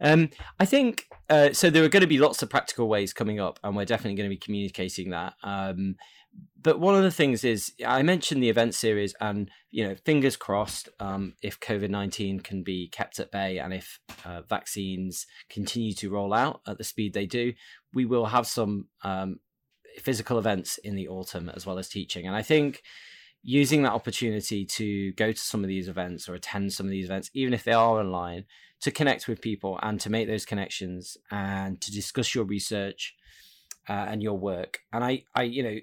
Um, 0.01 0.31
I 0.59 0.65
think 0.65 1.07
uh, 1.31 1.53
so. 1.53 1.71
There 1.71 1.85
are 1.85 1.89
going 1.89 2.01
to 2.01 2.09
be 2.09 2.19
lots 2.19 2.43
of 2.43 2.51
practical 2.51 2.89
ways 2.89 3.13
coming 3.13 3.39
up, 3.39 3.61
and 3.63 3.77
we're 3.77 3.85
definitely 3.85 4.17
going 4.17 4.29
to 4.29 4.35
be 4.35 4.41
communicating 4.41 5.11
that. 5.11 5.35
Um, 5.45 5.95
but 6.63 6.79
one 6.79 6.95
of 6.95 7.03
the 7.03 7.11
things 7.11 7.45
is 7.45 7.73
I 7.85 8.03
mentioned 8.03 8.43
the 8.43 8.49
event 8.49 8.75
series, 8.75 9.15
and 9.21 9.51
you 9.71 9.87
know, 9.87 9.95
fingers 9.95 10.37
crossed, 10.37 10.89
um, 11.01 11.35
if 11.43 11.59
COVID 11.59 11.91
nineteen 11.91 12.41
can 12.41 12.63
be 12.63 12.89
kept 12.89 13.19
at 13.19 13.33
bay, 13.33 13.59
and 13.59 13.75
if 13.75 13.99
uh, 14.25 14.43
vaccines 14.43 15.27
continue 15.49 15.93
to 15.95 16.11
roll 16.11 16.33
out 16.33 16.61
at 16.67 16.79
the 16.79 16.85
speed 16.85 17.15
they 17.15 17.27
do, 17.27 17.53
we 17.93 18.05
will 18.05 18.27
have 18.27 18.47
some 18.47 18.87
um, 19.03 19.41
physical 19.99 20.39
events 20.39 20.79
in 20.79 20.95
the 20.95 21.09
autumn 21.09 21.51
as 21.55 21.67
well 21.67 21.79
as 21.79 21.89
teaching. 21.89 22.27
And 22.27 22.37
I 22.37 22.43
think 22.43 22.83
using 23.43 23.83
that 23.83 23.93
opportunity 23.93 24.65
to 24.65 25.13
go 25.13 25.33
to 25.33 25.41
some 25.41 25.65
of 25.65 25.69
these 25.69 25.89
events 25.89 26.29
or 26.29 26.35
attend 26.35 26.73
some 26.73 26.87
of 26.87 26.91
these 26.91 27.07
events, 27.07 27.29
even 27.35 27.53
if 27.53 27.65
they 27.65 27.73
are 27.73 27.99
online, 27.99 28.45
to 28.81 28.93
connect 28.93 29.27
with 29.27 29.41
people 29.41 29.81
and 29.83 30.01
to 30.01 30.11
make 30.11 30.29
those 30.29 30.45
connections 30.45 31.17
and 31.31 31.81
to 31.81 31.91
discuss 31.91 32.35
your 32.37 32.45
research 32.45 33.17
uh, 33.89 34.07
and 34.09 34.23
your 34.23 34.39
work. 34.39 34.79
And 34.93 35.03
I, 35.03 35.25
I, 35.35 35.43
you 35.43 35.63
know 35.63 35.79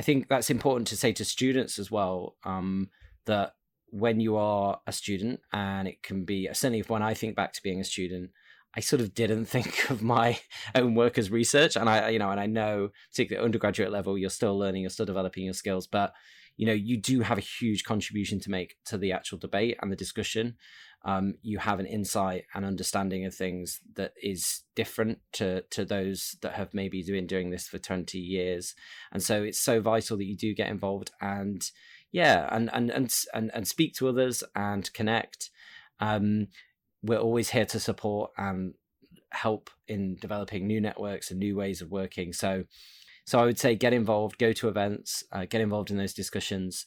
I 0.00 0.02
think 0.02 0.28
that's 0.28 0.48
important 0.48 0.86
to 0.88 0.96
say 0.96 1.12
to 1.12 1.26
students 1.26 1.78
as 1.78 1.90
well 1.90 2.34
um, 2.44 2.88
that 3.26 3.52
when 3.90 4.18
you 4.18 4.36
are 4.36 4.80
a 4.86 4.92
student, 4.92 5.40
and 5.52 5.86
it 5.86 6.02
can 6.02 6.24
be 6.24 6.48
certainly 6.54 6.80
when 6.88 7.02
I 7.02 7.12
think 7.12 7.36
back 7.36 7.52
to 7.52 7.62
being 7.62 7.80
a 7.80 7.84
student, 7.84 8.30
I 8.74 8.80
sort 8.80 9.02
of 9.02 9.12
didn't 9.12 9.44
think 9.54 9.90
of 9.90 10.00
my 10.00 10.40
own 10.74 10.94
work 10.94 11.18
as 11.18 11.30
research, 11.30 11.76
and 11.76 11.86
I, 11.86 12.08
you 12.08 12.18
know, 12.18 12.30
and 12.30 12.40
I 12.40 12.46
know 12.46 12.88
particularly 13.10 13.42
at 13.42 13.44
undergraduate 13.44 13.92
level, 13.92 14.16
you're 14.16 14.30
still 14.30 14.58
learning, 14.58 14.80
you're 14.80 14.88
still 14.88 15.04
developing 15.04 15.44
your 15.44 15.52
skills, 15.52 15.86
but 15.86 16.14
you 16.56 16.64
know, 16.64 16.72
you 16.72 16.96
do 16.96 17.20
have 17.20 17.36
a 17.36 17.42
huge 17.42 17.84
contribution 17.84 18.40
to 18.40 18.50
make 18.50 18.76
to 18.86 18.96
the 18.96 19.12
actual 19.12 19.36
debate 19.36 19.76
and 19.82 19.92
the 19.92 19.96
discussion 19.96 20.56
um, 21.02 21.34
you 21.42 21.58
have 21.58 21.80
an 21.80 21.86
insight 21.86 22.44
and 22.54 22.64
understanding 22.64 23.24
of 23.24 23.34
things 23.34 23.80
that 23.94 24.12
is 24.22 24.62
different 24.74 25.18
to 25.32 25.62
to 25.70 25.84
those 25.84 26.36
that 26.42 26.54
have 26.54 26.74
maybe 26.74 27.02
been 27.02 27.26
doing 27.26 27.50
this 27.50 27.66
for 27.66 27.78
20 27.78 28.18
years. 28.18 28.74
And 29.10 29.22
so 29.22 29.42
it's 29.42 29.58
so 29.58 29.80
vital 29.80 30.18
that 30.18 30.26
you 30.26 30.36
do 30.36 30.54
get 30.54 30.68
involved 30.68 31.10
and 31.20 31.68
yeah 32.12 32.48
and 32.50 32.70
and 32.72 32.90
and 32.90 33.14
and, 33.32 33.50
and 33.54 33.66
speak 33.66 33.94
to 33.94 34.08
others 34.08 34.44
and 34.54 34.92
connect. 34.92 35.50
Um, 36.00 36.48
we're 37.02 37.18
always 37.18 37.50
here 37.50 37.66
to 37.66 37.80
support 37.80 38.32
and 38.36 38.74
help 39.30 39.70
in 39.88 40.16
developing 40.16 40.66
new 40.66 40.80
networks 40.80 41.30
and 41.30 41.40
new 41.40 41.56
ways 41.56 41.80
of 41.80 41.90
working. 41.90 42.32
So 42.32 42.64
so 43.26 43.38
i 43.38 43.44
would 43.44 43.58
say 43.58 43.76
get 43.76 43.92
involved 43.92 44.38
go 44.38 44.52
to 44.52 44.66
events 44.66 45.22
uh, 45.30 45.44
get 45.44 45.60
involved 45.60 45.90
in 45.90 45.96
those 45.98 46.14
discussions 46.14 46.86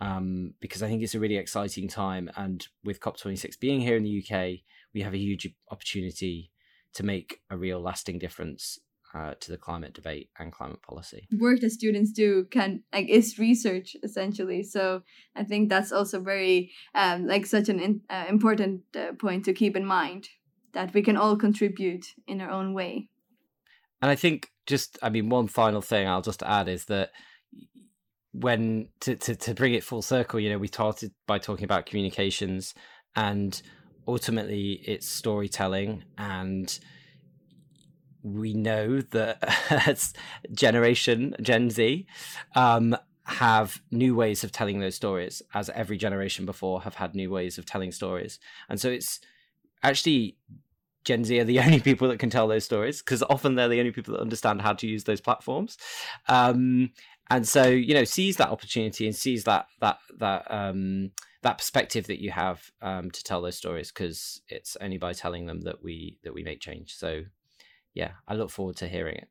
um, 0.00 0.54
because 0.60 0.82
I 0.82 0.88
think 0.88 1.02
it's 1.02 1.14
a 1.14 1.20
really 1.20 1.36
exciting 1.36 1.88
time. 1.88 2.30
And 2.36 2.66
with 2.82 3.00
COP26 3.00 3.58
being 3.60 3.80
here 3.80 3.96
in 3.96 4.02
the 4.02 4.24
UK, 4.24 4.60
we 4.92 5.02
have 5.02 5.14
a 5.14 5.18
huge 5.18 5.48
opportunity 5.70 6.50
to 6.94 7.02
make 7.02 7.40
a 7.50 7.56
real 7.56 7.80
lasting 7.80 8.18
difference 8.18 8.78
uh, 9.14 9.34
to 9.40 9.52
the 9.52 9.58
climate 9.58 9.94
debate 9.94 10.30
and 10.38 10.52
climate 10.52 10.82
policy. 10.82 11.28
Work 11.38 11.60
that 11.60 11.70
students 11.70 12.10
do 12.10 12.44
can 12.50 12.82
like 12.92 13.08
is 13.08 13.38
research 13.38 13.96
essentially. 14.02 14.62
So 14.62 15.02
I 15.36 15.44
think 15.44 15.68
that's 15.68 15.92
also 15.92 16.20
very 16.20 16.72
um, 16.94 17.26
like 17.26 17.46
such 17.46 17.68
an 17.68 17.80
in, 17.80 18.00
uh, 18.10 18.24
important 18.28 18.82
uh, 18.96 19.12
point 19.12 19.44
to 19.44 19.52
keep 19.52 19.76
in 19.76 19.86
mind 19.86 20.28
that 20.72 20.92
we 20.92 21.02
can 21.02 21.16
all 21.16 21.36
contribute 21.36 22.06
in 22.26 22.40
our 22.40 22.50
own 22.50 22.74
way. 22.74 23.08
And 24.02 24.10
I 24.10 24.16
think 24.16 24.50
just 24.66 24.98
I 25.02 25.10
mean 25.10 25.28
one 25.28 25.46
final 25.46 25.80
thing 25.80 26.08
I'll 26.08 26.22
just 26.22 26.42
add 26.42 26.68
is 26.68 26.86
that 26.86 27.10
when 28.34 28.88
to, 29.00 29.16
to 29.16 29.36
to 29.36 29.54
bring 29.54 29.74
it 29.74 29.84
full 29.84 30.02
circle, 30.02 30.40
you 30.40 30.50
know, 30.50 30.58
we 30.58 30.68
started 30.68 31.12
by 31.26 31.38
talking 31.38 31.64
about 31.64 31.86
communications 31.86 32.74
and 33.16 33.62
ultimately 34.06 34.82
it's 34.84 35.08
storytelling 35.08 36.04
and 36.18 36.78
we 38.22 38.54
know 38.54 39.00
that 39.00 40.12
generation 40.52 41.34
gen 41.42 41.70
z 41.70 42.06
um, 42.54 42.96
have 43.24 43.80
new 43.90 44.14
ways 44.14 44.44
of 44.44 44.52
telling 44.52 44.80
those 44.80 44.94
stories 44.94 45.42
as 45.54 45.70
every 45.70 45.96
generation 45.96 46.44
before 46.44 46.82
have 46.82 46.94
had 46.96 47.14
new 47.14 47.30
ways 47.30 47.56
of 47.56 47.64
telling 47.64 47.90
stories. 47.90 48.38
And 48.68 48.80
so 48.80 48.90
it's 48.90 49.20
actually 49.82 50.36
gen 51.04 51.24
z 51.24 51.38
are 51.40 51.44
the 51.44 51.60
only 51.64 51.80
people 51.80 52.08
that 52.08 52.18
can 52.18 52.30
tell 52.30 52.48
those 52.48 52.64
stories 52.64 53.00
because 53.00 53.22
often 53.24 53.54
they're 53.54 53.68
the 53.68 53.78
only 53.78 53.92
people 53.92 54.14
that 54.14 54.20
understand 54.20 54.60
how 54.62 54.74
to 54.74 54.86
use 54.86 55.04
those 55.04 55.20
platforms. 55.20 55.78
Um, 56.28 56.90
and 57.30 57.46
so 57.46 57.64
you 57.64 57.94
know 57.94 58.04
sees 58.04 58.36
that 58.36 58.50
opportunity 58.50 59.06
and 59.06 59.16
sees 59.16 59.44
that 59.44 59.66
that 59.80 59.98
that 60.18 60.46
um 60.50 61.10
that 61.42 61.58
perspective 61.58 62.06
that 62.06 62.20
you 62.20 62.30
have 62.30 62.70
um 62.82 63.10
to 63.10 63.22
tell 63.22 63.42
those 63.42 63.56
stories 63.56 63.90
because 63.90 64.40
it's 64.48 64.76
only 64.80 64.98
by 64.98 65.12
telling 65.12 65.46
them 65.46 65.62
that 65.62 65.82
we 65.82 66.18
that 66.24 66.34
we 66.34 66.42
make 66.42 66.60
change. 66.60 66.94
So 66.94 67.22
yeah 67.94 68.12
i 68.26 68.34
look 68.34 68.50
forward 68.50 68.76
to 68.76 68.88
hearing 68.88 69.16
it. 69.16 69.28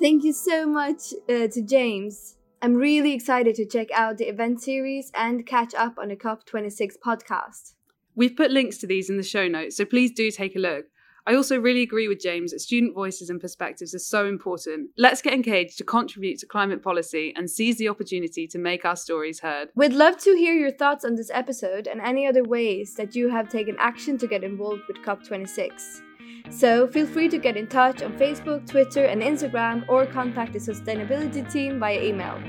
Thank 0.00 0.22
you 0.22 0.32
so 0.32 0.66
much 0.66 1.12
uh, 1.28 1.48
to 1.48 1.62
james. 1.62 2.36
I'm 2.62 2.74
really 2.74 3.12
excited 3.12 3.54
to 3.56 3.66
check 3.66 3.88
out 3.92 4.18
the 4.18 4.28
event 4.28 4.62
series 4.62 5.10
and 5.14 5.46
catch 5.46 5.74
up 5.74 5.96
on 5.98 6.08
the 6.08 6.16
cop26 6.16 6.94
podcast. 7.04 7.74
We've 8.16 8.34
put 8.34 8.50
links 8.50 8.78
to 8.78 8.86
these 8.86 9.10
in 9.10 9.16
the 9.16 9.22
show 9.22 9.46
notes 9.48 9.76
so 9.76 9.84
please 9.84 10.12
do 10.12 10.30
take 10.30 10.56
a 10.56 10.60
look 10.60 10.86
I 11.28 11.34
also 11.34 11.60
really 11.60 11.82
agree 11.82 12.08
with 12.08 12.20
James 12.20 12.52
that 12.52 12.60
student 12.60 12.94
voices 12.94 13.28
and 13.28 13.38
perspectives 13.38 13.94
are 13.94 13.98
so 13.98 14.24
important. 14.24 14.88
Let's 14.96 15.20
get 15.20 15.34
engaged 15.34 15.76
to 15.76 15.84
contribute 15.84 16.38
to 16.38 16.46
climate 16.46 16.82
policy 16.82 17.34
and 17.36 17.50
seize 17.50 17.76
the 17.76 17.90
opportunity 17.90 18.46
to 18.46 18.58
make 18.58 18.86
our 18.86 18.96
stories 18.96 19.40
heard. 19.40 19.68
We'd 19.74 19.92
love 19.92 20.16
to 20.20 20.34
hear 20.34 20.54
your 20.54 20.70
thoughts 20.70 21.04
on 21.04 21.16
this 21.16 21.30
episode 21.34 21.86
and 21.86 22.00
any 22.00 22.26
other 22.26 22.42
ways 22.42 22.94
that 22.94 23.14
you 23.14 23.28
have 23.28 23.50
taken 23.50 23.76
action 23.78 24.16
to 24.16 24.26
get 24.26 24.42
involved 24.42 24.84
with 24.88 24.96
COP26. 25.04 26.00
So 26.48 26.86
feel 26.86 27.06
free 27.06 27.28
to 27.28 27.36
get 27.36 27.58
in 27.58 27.66
touch 27.66 28.02
on 28.02 28.14
Facebook, 28.14 28.66
Twitter, 28.66 29.04
and 29.04 29.20
Instagram 29.20 29.86
or 29.86 30.06
contact 30.06 30.54
the 30.54 30.58
sustainability 30.58 31.52
team 31.52 31.78
via 31.78 32.00
email. 32.02 32.40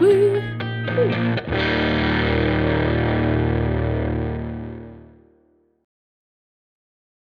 Woo! 0.00 0.42